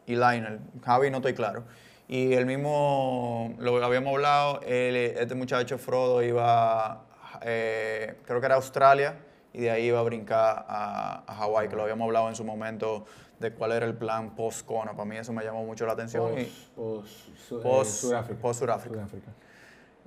[0.08, 0.60] y Lionel.
[0.86, 1.64] Javi no estoy claro.
[2.12, 7.06] Y el mismo, lo habíamos hablado, él, este muchacho Frodo iba,
[7.42, 9.16] eh, creo que era Australia,
[9.54, 12.44] y de ahí iba a brincar a, a Hawái, que lo habíamos hablado en su
[12.44, 13.06] momento
[13.40, 14.92] de cuál era el plan post-Kona.
[14.92, 16.38] Para mí eso me llamó mucho la atención.
[16.38, 16.44] y-
[16.76, 17.30] Post,
[17.64, 19.08] post, eh, Post- Sudáfrica.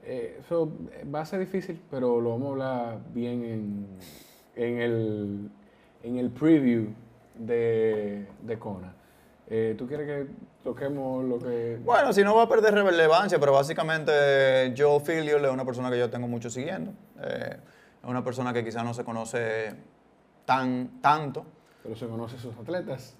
[0.02, 3.86] Eh, so, eh, va a ser difícil, pero lo vamos a hablar bien en,
[4.62, 5.50] en, el,
[6.02, 6.88] en el preview
[7.34, 8.92] de, de Kona.
[9.48, 10.26] Eh, ¿Tú quieres que
[10.64, 11.78] toquemos lo que...
[11.84, 15.98] Bueno, si no va a perder relevancia, pero básicamente Joel Filliol es una persona que
[15.98, 16.92] yo tengo mucho siguiendo.
[17.22, 17.56] Eh,
[18.02, 19.74] es una persona que quizás no se conoce
[20.46, 21.44] tan tanto,
[21.82, 23.14] Pero se conoce sus atletas.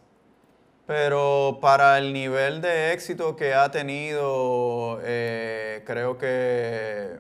[0.87, 7.19] pero para el nivel de éxito que ha tenido, eh, creo que,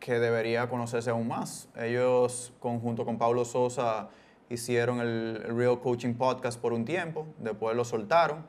[0.00, 1.68] que debería conocerse aún más.
[1.76, 4.08] Ellos, conjunto con Pablo Sosa,
[4.52, 8.44] hicieron el, Real Coaching Podcast por un tiempo, después lo soltaron.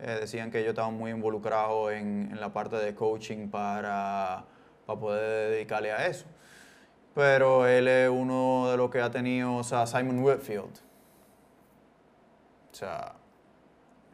[0.00, 4.44] Eh, decían que ellos estaban muy involucrados en, en la parte de coaching para,
[4.86, 6.26] para poder dedicarle a eso.
[7.14, 10.78] Pero él es uno de los que ha tenido, o sea, Simon Whitfield.
[12.72, 13.14] O sea,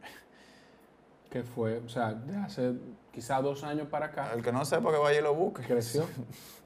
[1.31, 2.73] que fue, o sea, de hace
[3.11, 5.63] quizá dos años para acá, el que no sepa que vaya y lo busque.
[5.63, 6.05] creció.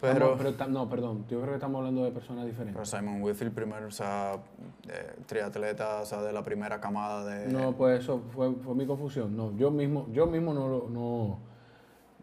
[0.00, 2.88] Pero, pero no, perdón, yo creo que estamos hablando de personas pero diferentes.
[2.88, 4.34] Simon Whitfield primero, o sea,
[4.88, 7.48] eh, triatleta, o sea, de la primera camada de...
[7.50, 9.34] No, pues eso fue, fue mi confusión.
[9.34, 11.38] No, yo mismo, yo mismo no lo, no,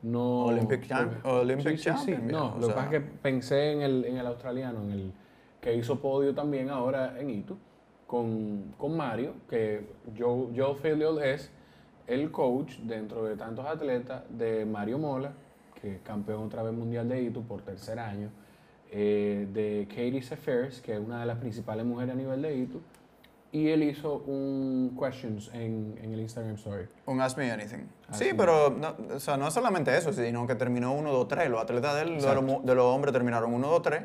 [0.04, 0.46] no.
[0.46, 4.18] Olympic champ- Olympic sí, champion, No, lo que pasa es que pensé en el, en
[4.18, 5.14] el australiano, en el
[5.60, 7.58] que hizo podio también ahora en Itu,
[8.06, 11.52] con, con Mario, que Joe, Joe Filliol es
[12.06, 15.32] el coach dentro de tantos atletas de Mario Mola,
[15.84, 18.30] que campeón otra vez mundial de Itu por tercer año,
[18.90, 22.82] eh, de Katie Seferis, que es una de las principales mujeres a nivel de Itu,
[23.52, 26.86] y él hizo un questions en, en el Instagram Story.
[27.06, 27.86] Un Ask Me Anything.
[28.08, 31.12] Ask sí, Me pero no, o sea, no es solamente eso, sino que terminó 1,
[31.12, 31.50] 2, 3.
[31.50, 34.04] Los atletas de, él, de, los, de los hombres terminaron 1, 2, 3.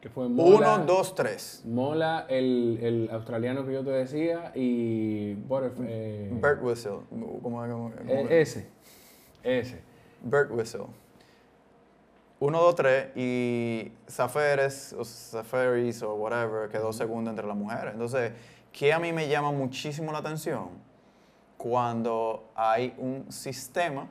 [0.00, 1.62] Que fue Mola, 1, 2, 3.
[1.64, 6.98] Mola, el, el australiano que yo te decía, y Butterf- eh, Bert Whistle.
[7.08, 7.62] ¿Cómo, cómo-
[7.94, 8.68] eh, cómo- ese,
[9.42, 9.80] ese.
[10.26, 10.88] Bert Whistle.
[12.38, 17.94] 1, 2, 3 y Zaferes o Zaferis o whatever quedó segundo entre las mujeres.
[17.94, 18.32] Entonces,
[18.72, 20.68] ¿qué a mí me llama muchísimo la atención?
[21.56, 24.06] Cuando hay un sistema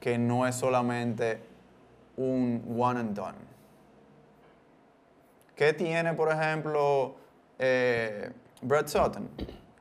[0.00, 1.40] que no es solamente
[2.16, 3.50] un one and done.
[5.54, 7.14] ¿Qué tiene, por ejemplo,
[7.58, 9.28] eh, Brett Sutton?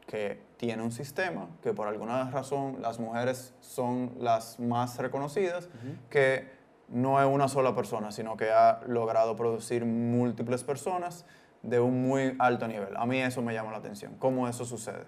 [0.06, 5.70] Que tiene un sistema que por alguna razón las mujeres son las más reconocidas,
[6.10, 6.52] que
[6.90, 11.26] no es una sola persona, sino que ha logrado producir múltiples personas
[11.64, 12.98] de un muy alto nivel.
[12.98, 15.06] A mí eso me llama la atención, cómo eso sucede.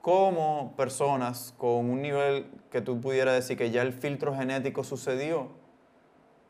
[0.00, 5.48] Cómo personas con un nivel que tú pudieras decir que ya el filtro genético sucedió,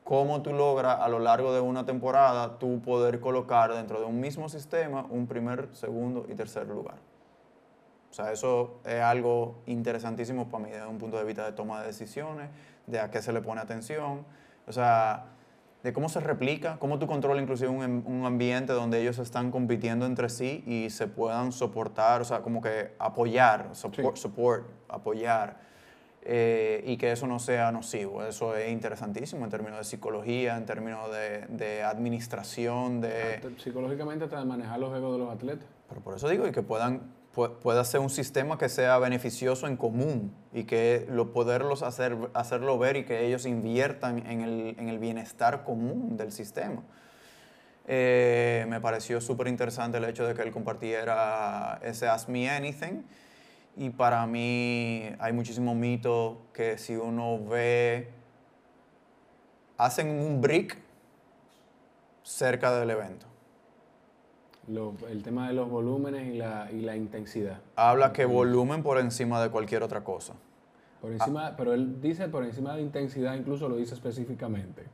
[0.05, 4.21] cómo tú logras a lo largo de una temporada tú poder colocar dentro de un
[4.21, 7.08] mismo sistema un primer, segundo y tercer lugar.
[8.11, 11.81] O sea, eso es algo interesantísimo para mí desde un punto de vista de toma
[11.81, 12.49] de decisiones,
[12.87, 14.25] de a qué se le pone atención,
[14.67, 15.27] o sea,
[15.83, 19.51] de cómo se replica, cómo tú controlas inclusive un, am- un ambiente donde ellos están
[19.53, 24.23] compitiendo entre sí y se puedan soportar, o sea, como que apoyar, support, Sí.
[24.23, 25.57] support apoyar,
[26.23, 28.25] eh, y que eso no sea nocivo.
[28.25, 33.41] Eso es interesantísimo en términos de psicología, en términos de, de administración, de...
[33.59, 35.67] Psicológicamente hasta de manejar los egos de los atletas.
[35.89, 37.03] Pero por eso digo, y que puedan, pu-
[37.63, 42.79] pueda ser un sistema que sea beneficioso en común y que lo, poderlos hacer, hacerlo
[42.79, 46.83] ver y que ellos inviertan en el, en el bienestar común del sistema.
[47.91, 53.03] Eh, me pareció súper interesante el hecho de que él compartiera ese Ask Me Anything.
[53.77, 58.11] Y para mí hay muchísimo mito que si uno ve,
[59.79, 60.77] hacen un brick
[62.23, 63.27] cerca del evento.
[64.69, 67.59] Lo- el tema de los volúmenes y la, y la intensidad.
[67.77, 70.35] Habla que volumen por encima de cualquier otra cosa.
[71.01, 71.55] Por encima, Ah.
[71.57, 74.85] Pero él dice por encima de intensidad, incluso lo dice específicamente.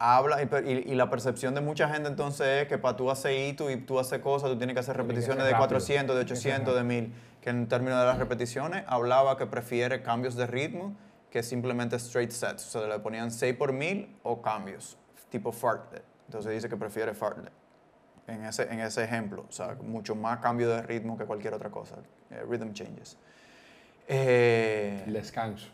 [0.00, 3.78] habla y, la percepción de mucha gente entonces es que para tú hacer hito y
[3.78, 7.12] tú hacer cosas, tú tienes que hacer repeticiones de 400, de 800, de 1000.
[7.40, 10.94] Que en términos de las repeticiones hablaba que prefiere cambios de ritmo
[11.30, 12.76] que simplemente straight sets.
[12.76, 14.96] O sea, le ponían 6 por 1000 o cambios,
[15.30, 16.04] tipo fartlek.
[16.26, 17.52] Entonces dice que prefiere fartlek
[18.28, 19.46] en ese, en ese ejemplo.
[19.48, 21.96] O sea, mucho más cambio de ritmo que cualquier otra cosa.
[22.30, 23.16] Eh, rhythm changes.
[24.06, 25.68] Eh, El descanso.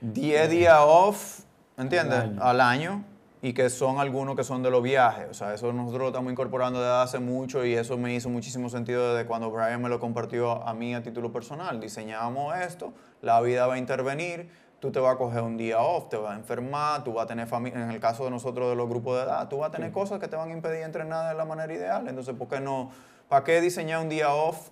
[0.00, 1.40] 10 días off,
[1.78, 2.24] ¿entiendes?
[2.40, 3.04] Al año.
[3.40, 5.26] Y que son algunos que son de los viajes.
[5.30, 8.70] O sea, eso nosotros lo estamos incorporando desde hace mucho y eso me hizo muchísimo
[8.70, 11.78] sentido desde cuando Brian me lo compartió a mí a título personal.
[11.78, 14.48] Diseñamos esto, la vida va a intervenir,
[14.84, 17.26] tú te vas a coger un día off, te vas a enfermar, tú vas a
[17.26, 19.72] tener familia, en el caso de nosotros de los grupos de edad, tú vas a
[19.72, 22.06] tener cosas que te van a impedir entrenar de la manera ideal.
[22.06, 22.90] Entonces, ¿por qué no?
[23.30, 24.68] ¿Para qué diseñar un día off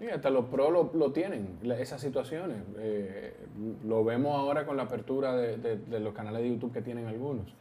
[0.00, 2.56] y hasta los pros lo, lo tienen, esas situaciones.
[2.78, 3.36] Eh,
[3.84, 7.54] lo vemos ahora con la apertura de, de, los canales de YouTube que tienen algunos.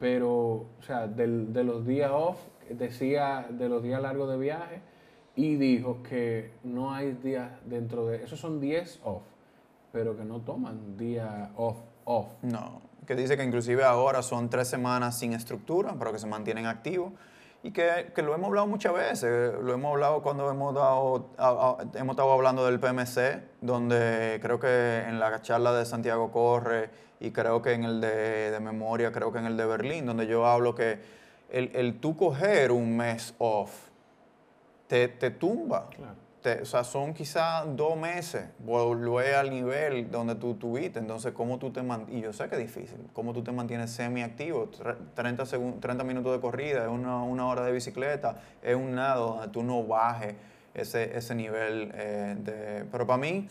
[0.00, 4.80] Pero, o sea, del, de los días off, decía de los días largos de viaje
[5.36, 8.24] y dijo que no hay días dentro de...
[8.24, 9.22] Esos son 10 off,
[9.96, 12.26] pero que no toman día off, off.
[12.42, 16.66] No, que dice que inclusive ahora son tres semanas sin estructura, pero que se mantienen
[16.66, 17.14] activos
[17.62, 19.54] y que, que, lo hemos hablado muchas veces.
[19.58, 21.30] Lo hemos hablado cuando hemos, dado,
[21.94, 27.30] hemos estado hablando del PMC, donde creo que en la charla de Santiago Corre y
[27.30, 30.44] creo que en el de, de memoria, creo que en el de Berlín, donde yo
[30.44, 31.00] hablo que
[31.48, 33.72] el, el tú coger un mes off
[34.88, 35.88] te, te tumba.
[35.88, 36.25] Claro
[36.62, 40.98] o sea, son quizás dos meses, volver al nivel donde tú tuviste.
[40.98, 42.20] Entonces, ¿cómo tú te mantienes?
[42.20, 42.98] Y yo sé que es difícil.
[43.12, 44.70] ¿Cómo tú te mantienes semi-activo?
[45.14, 45.44] 30,
[45.80, 49.62] 30 minutos de corrida, es una, una, hora de bicicleta, es un nado donde tú
[49.62, 50.34] no bajes
[50.74, 52.84] ese, ese nivel eh, de...
[52.90, 53.48] Pero para mí,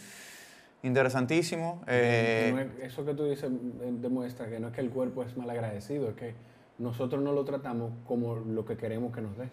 [0.84, 1.82] interesantísimo.
[1.88, 3.50] Eh, eso que tú dices
[4.02, 6.34] demuestra que no es que el cuerpo es mal agradecido, es que
[6.78, 9.50] nosotros no lo tratamos como lo que queremos que nos dé.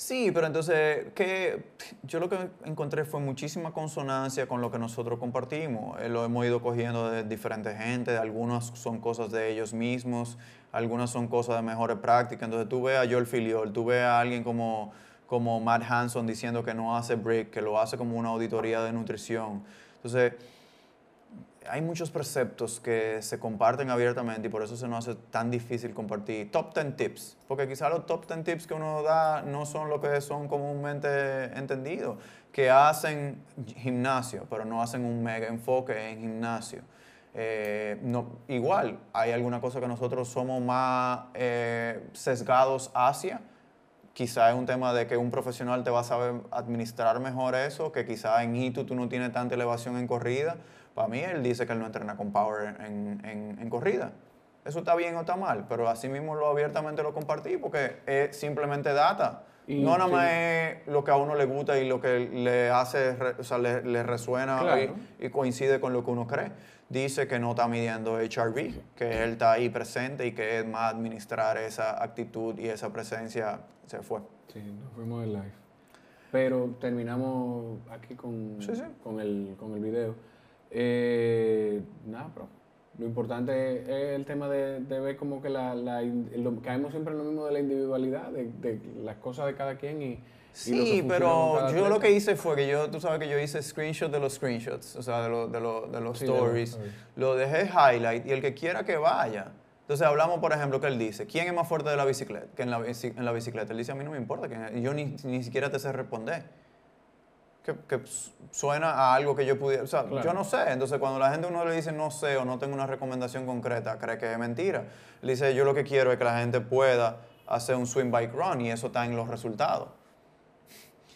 [0.00, 1.62] Sí, pero entonces, que
[2.04, 6.00] yo lo que encontré fue muchísima consonancia con lo que nosotros compartimos.
[6.00, 10.38] Eh, lo hemos ido cogiendo de diferentes gente, algunas son cosas de ellos mismos,
[10.72, 12.44] algunas son cosas de mejores prácticas.
[12.44, 14.90] Entonces tú ves a Joel Filiol, tú ves a alguien como,
[15.26, 18.92] como Matt Hanson diciendo que no hace break, que lo hace como una auditoría de
[18.92, 19.62] nutrición.
[19.96, 20.32] Entonces,
[21.68, 25.92] hay muchos preceptos que se comparten abiertamente y por eso se nos hace tan difícil
[25.92, 26.50] compartir.
[26.50, 30.00] Top 10 tips, porque quizá los top 10 tips que uno da no son lo
[30.00, 32.16] que son comúnmente entendidos,
[32.52, 33.42] que hacen
[33.76, 36.82] gimnasio, pero no hacen un mega enfoque en gimnasio.
[37.34, 43.40] Eh, no, igual, hay alguna cosa que nosotros somos más eh, sesgados hacia,
[44.14, 47.92] quizá es un tema de que un profesional te va a saber administrar mejor eso,
[47.92, 50.56] que quizá en ITU tú no tienes tanta elevación en corrida,
[51.00, 54.12] para mí, él dice que él no entrena con power en, corrida.
[54.66, 58.36] Eso está bien o está mal, pero así mismo lo abiertamente lo compartí porque es
[58.36, 59.44] simplemente data.
[59.66, 63.16] no nada más es lo que a uno le gusta y lo que le hace,
[63.38, 64.62] o sea, le, resuena
[65.18, 66.52] y, coincide con lo que uno cree.
[66.90, 70.92] Dice que no está midiendo HRV, que él está ahí presente y que es más
[70.92, 73.60] administrar esa actitud y esa presencia.
[73.86, 74.20] Se fue.
[74.52, 75.52] Sí, nos fuimos del live.
[76.30, 78.58] Pero terminamos aquí con,
[79.02, 80.29] con, el, con el video.
[80.70, 82.48] Eh, nada, pero
[82.98, 85.74] lo importante es el tema de, ver como que la,
[86.62, 90.20] caemos siempre en lo mismo de la individualidad, de, las cosas de cada quien y...
[90.52, 94.10] Sí, pero yo lo que hice fue que yo, tú sabes que yo hice screenshots
[94.10, 95.60] de los screenshots, o sea, de, de,
[96.00, 96.76] los stories,
[97.14, 99.52] lo dejé highlight y el que quiera que vaya.
[99.82, 102.46] Entonces hablamos, por ejemplo, que él dice, ¿quién es más fuerte de la bicicleta?
[102.56, 103.72] Que en la, en la bicicleta.
[103.72, 106.44] Él dice, a mí no me importa, que yo ni, ni siquiera te sé responder
[107.88, 108.00] que,
[108.50, 110.72] suena a algo que yo pudiera, o sea, yo no sé.
[110.72, 113.98] Entonces, cuando la gente uno le dice no sé o no tengo una recomendación concreta,
[113.98, 114.84] cree que es mentira.
[115.22, 118.32] Le dice, yo lo que quiero es que la gente pueda hacer un swim bike
[118.32, 119.88] run y eso está en los resultados.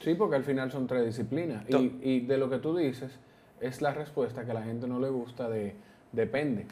[0.01, 1.65] Sí, porque al final son tres disciplinas.
[1.69, 3.11] Y, y, de lo que tú dices,
[3.61, 5.75] es la respuesta que a la gente no le gusta de
[6.13, 6.67] depende.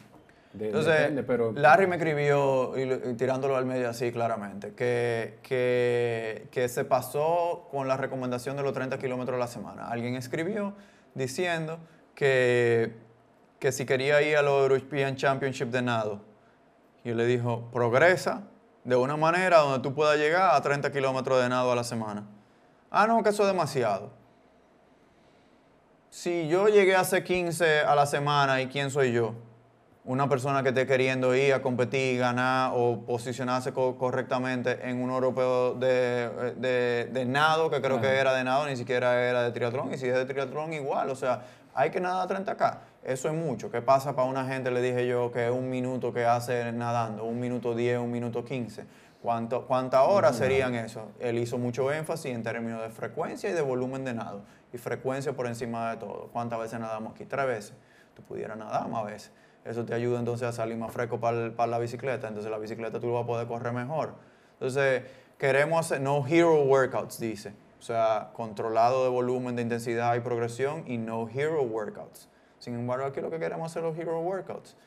[0.59, 1.51] Entonces, pero...
[1.51, 7.87] Larry me escribió, y, tirándolo al medio así claramente, que, que, que, se pasó con
[7.87, 9.87] la recomendación de los 30 kilómetros a la semana.
[9.87, 10.73] Alguien escribió
[11.15, 11.79] diciendo
[12.13, 12.93] que,
[13.59, 16.21] que si quería ir a los European Championship de nado,
[17.03, 18.43] y yo le dijo, progresa
[18.83, 22.25] de una manera donde tú puedas llegar a 30 kilómetros de nado a la semana.
[22.91, 24.11] Ah, no, que eso es demasiado.
[26.09, 29.33] Si yo llegué a hacer 15 a la semana, ¿y quién soy yo?
[30.05, 35.75] Una persona que esté queriendo ir a competir, ganar o posicionarse correctamente en un europeo
[35.75, 40.07] de, nado, que creo que era de nado, ni siquiera era de triatlón, y si
[40.07, 41.43] es de triatlón igual, o sea,
[41.73, 42.79] hay que nadar 30K.
[43.03, 43.71] Eso es mucho.
[43.71, 47.23] ¿Qué pasa para una gente, le dije yo, que es un minuto que hace nadando,
[47.23, 48.85] un minuto 10, un minuto 15?
[49.21, 51.11] ¿Cuánto, ¿Cuántas horas serían eso?
[51.19, 54.43] Él hizo mucho énfasis en términos de frecuencia y de volumen de nado.
[54.73, 56.29] Y frecuencia por encima de todo.
[56.33, 57.23] ¿Cuántas veces nadamos aquí?
[57.25, 57.73] Tres veces.
[58.15, 59.31] Tú pudieras nadar más veces.
[59.65, 62.27] Eso te ayuda entonces a salir más fresco para, para la bicicleta.
[62.27, 64.13] Entonces la bicicleta tú vas a poder correr mejor.
[64.53, 65.03] Entonces
[65.37, 67.53] queremos hacer no hero workouts, dice.
[67.79, 72.29] O sea, controlado de volumen, de intensidad y progresión y no hero workouts.
[72.59, 74.77] Sin embargo, aquí lo que queremos hacer los hero workouts.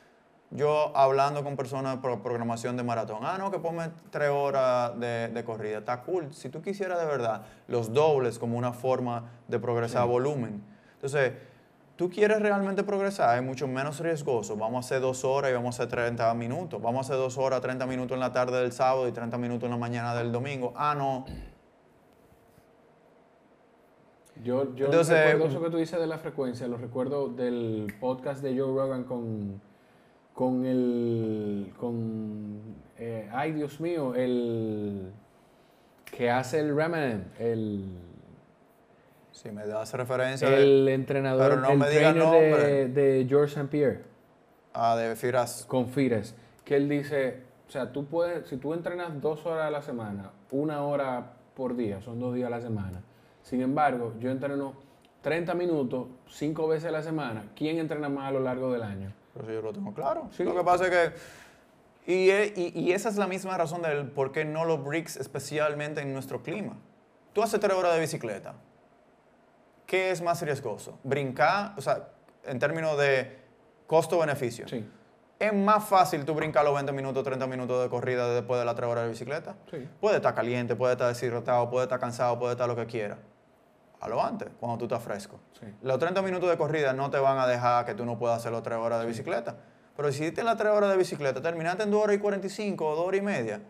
[0.50, 5.42] Yo hablando con personas de programación de maratón, ah, no, que ponme tres horas de,
[5.44, 6.32] corrida, está cool.
[6.32, 10.62] Si tú quisieras de verdad los dobles como una forma de progresar volumen.
[10.94, 11.32] Entonces,
[11.96, 14.56] tú quieres realmente progresar, es mucho menos riesgoso.
[14.56, 16.80] Vamos a hacer dos horas y vamos a hacer 30 minutos.
[16.80, 19.64] Vamos a hacer dos horas, 30 minutos en la tarde del sábado y 30 minutos
[19.64, 20.72] en la mañana del domingo.
[20.76, 21.24] Ah, no,
[24.44, 28.58] yo, yo recuerdo eso que tú dices de la frecuencia, lo recuerdo del podcast de
[28.58, 29.60] Joe Rogan con,
[30.34, 32.60] con el, con,
[32.98, 35.10] eh, ay Dios mío, el
[36.04, 37.98] que hace el Remnant, el...
[39.36, 40.48] Si me das referencia.
[40.48, 43.68] El entrenador, pero no el me de, de, George St.
[43.68, 44.00] Pierre.
[44.72, 45.66] Ah, de Firas.
[45.68, 46.34] Con Firas.
[46.64, 50.30] Que él dice, o sea, tú puedes, si tú entrenas dos horas a la semana,
[50.50, 53.02] una hora por día, son dos días a la semana,
[53.42, 54.74] sin embargo, yo entreno
[55.20, 57.50] 30 minutos, 5 veces a la semana.
[57.54, 59.12] ¿Quién entrena más a lo largo del año?
[59.34, 60.30] Pues yo lo tengo claro.
[60.38, 62.12] Lo que pasa es que...
[62.12, 62.30] Y,
[62.80, 66.42] y, esa es la misma razón del por qué no lo bricks especialmente en nuestro
[66.42, 66.78] clima.
[67.32, 68.54] Tú haces 3 horas de bicicleta.
[69.86, 70.98] ¿Qué es más riesgoso?
[71.04, 72.08] Brincar, o sea,
[72.44, 73.38] en términos de
[73.86, 74.66] costo-beneficio.
[74.68, 74.88] Sí.
[75.38, 78.74] Es más fácil tú brincar los 20 minutos, 30 minutos de corrida después de las
[78.74, 79.54] 3 horas de bicicleta.
[79.70, 79.88] Sí.
[80.00, 83.18] Puede estar caliente, puede estar deshidratado, puede estar cansado, puede estar lo que quiera
[84.00, 85.40] a lo antes, cuando tú estás fresco.
[85.82, 88.52] Los 30 minutos de corrida no te van a dejar que tú no puedas hacer
[88.52, 89.56] las 3 horas de bicicleta.
[89.96, 92.96] Pero si hiciste las 3 horas de bicicleta, terminaste en 2 horas y 45 o
[92.96, 93.60] 2 horas y media,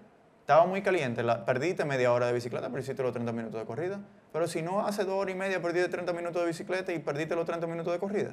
[0.46, 3.98] estaba muy caliente, perdiste media hora de bicicleta, pero hiciste los 30 minutos de corrida.
[4.32, 7.34] Pero si no hace 2 horas y media, perdiste 30 minutos de bicicleta y perdiste
[7.34, 8.30] los 30 minutos de corrida.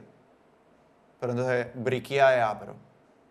[1.20, 2.76] Pero entonces, briquea es ápero.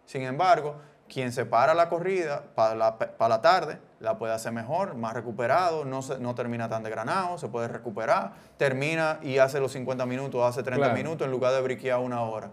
[0.04, 4.50] Sin embargo, quien se para la corrida para la, para la tarde, la puede hacer
[4.50, 9.60] mejor, más recuperado, no, se, no termina tan desgranado, se puede recuperar, termina y hace
[9.60, 12.50] los 50 minutos, hace 30 minutos en lugar de briquear una hora.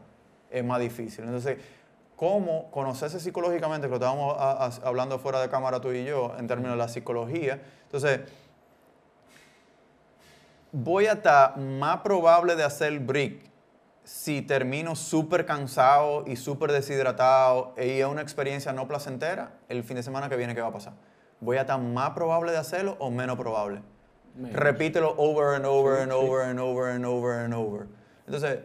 [0.52, 1.24] Es más difícil.
[1.24, 1.58] Entonces,
[2.20, 3.88] ¿cómo conocerse psicológicamente?
[3.88, 4.36] Que lo estábamos
[4.84, 7.62] hablando fuera de cámara tú y yo, en términos de la psicología.
[7.84, 8.20] Entonces,
[10.74, 13.50] voy a estar más probable de hacer brick
[14.04, 19.96] si termino súper cansado y súper deshidratado y es una experiencia no placentera, el fin
[19.96, 20.94] de semana que viene, ¿qué va a pasar?
[21.40, 23.82] ¿Voy a estar más probable de hacerlo o menos probable?
[24.52, 27.88] Repítelo over and over and over and over and over and over.
[28.26, 28.60] Entonces,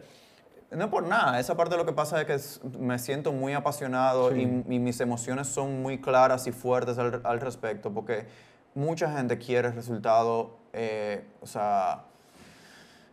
[0.75, 4.35] no por nada, esa parte de lo que pasa es que me siento muy apasionado
[4.35, 8.27] y, mis emociones son muy claras y fuertes al, respecto, porque
[8.73, 12.03] mucha gente quiere resultados, eh, o sea,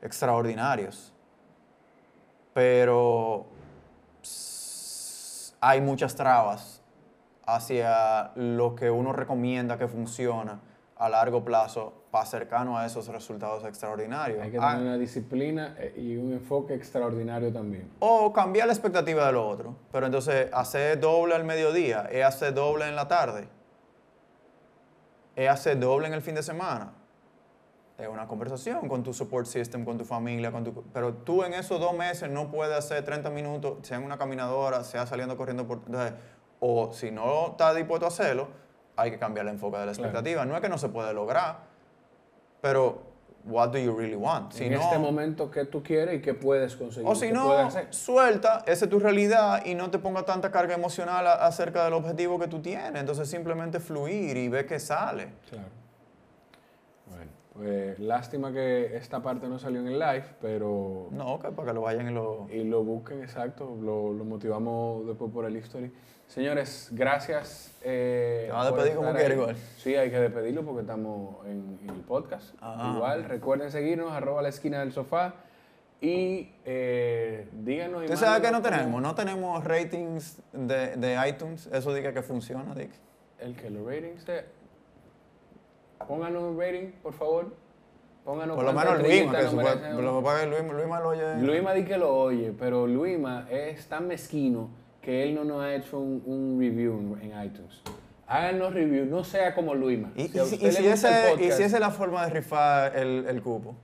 [0.02, 1.12] extraordinarios.
[2.54, 3.46] Pero
[5.60, 6.82] hay muchas trabas
[7.46, 10.60] hacia lo que uno recomienda que funciona
[10.96, 14.40] a largo plazo para acercarnos a esos resultados extraordinarios.
[14.40, 14.78] Hay que tener ah.
[14.78, 17.90] una disciplina eh, y un enfoque extraordinario también.
[17.98, 19.74] O cambiar la expectativa de lo otro.
[19.90, 23.48] Pero entonces, hacer doble al mediodía, es hacer doble en la tarde,
[25.34, 26.92] es hacer doble en el fin de semana
[27.98, 31.54] es una conversación con tu support system, con tu familia, con tu, pero tú en
[31.54, 35.66] esos dos meses no puedes hacer 30 minutos, sea en una caminadora, sea saliendo corriendo
[35.66, 35.80] por...
[36.60, 38.48] o si no estás dispuesto a hacerlo,
[38.96, 40.44] hay que cambiar el enfoque de la expectativa.
[40.44, 41.71] No es que no se puede lograr,
[42.62, 43.02] pero
[43.44, 44.58] what do you really want?
[44.60, 47.10] en este momento, ¿qué tú quieres y qué puedes conseguir?
[47.10, 51.26] O si no, suelta, esa es tu realidad y no te ponga tanta carga emocional
[51.26, 52.94] acerca del objetivo que tú tienes.
[52.94, 55.32] Entonces simplemente fluir y ver qué sale.
[55.50, 55.82] Claro.
[57.54, 61.08] Pues lástima que esta parte no salió en el live, pero...
[61.10, 62.46] No, que para que lo vayan y lo...
[62.50, 63.76] Y lo busquen, exacto.
[63.78, 65.92] Lo, lo motivamos después por el history.
[66.28, 67.70] Señores, gracias.
[67.82, 69.56] Eh, Te vas a despedir como quieres igual.
[69.76, 72.54] Sí, hay que despedirlo porque estamos en, el podcast.
[72.60, 72.92] Ah.
[72.94, 75.34] Igual, recuerden seguirnos, arroba la esquina del sofá.
[76.00, 78.02] Y eh, díganos...
[78.02, 79.00] ¿Usted sabe que no tenemos?
[79.00, 81.68] No tenemos ratings de, de iTunes.
[81.72, 82.90] Eso diga que funciona, Dick.
[83.38, 84.44] ¿El que ¿Los ratings de...?
[86.06, 87.54] Pónganos un rating, por favor.
[88.24, 91.36] Pónganos por lo menos Luima, que, lo que Luima, Luima lo oye.
[91.40, 94.70] Luima di que lo oye, pero Luima es tan mezquino
[95.02, 97.82] que él no nos ha hecho un, review en iTunes.
[98.26, 100.12] Háganos review, no sea como Luima.
[100.16, 103.74] ¿Y si, y si esa es la forma de rifar el, el cupo?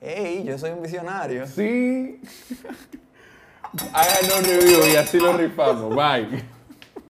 [0.00, 0.42] ¡Ey!
[0.44, 1.46] Yo soy un visionario.
[1.46, 2.20] Sí.
[3.92, 5.94] Háganos review y así lo rifamos.
[5.94, 6.55] Bye.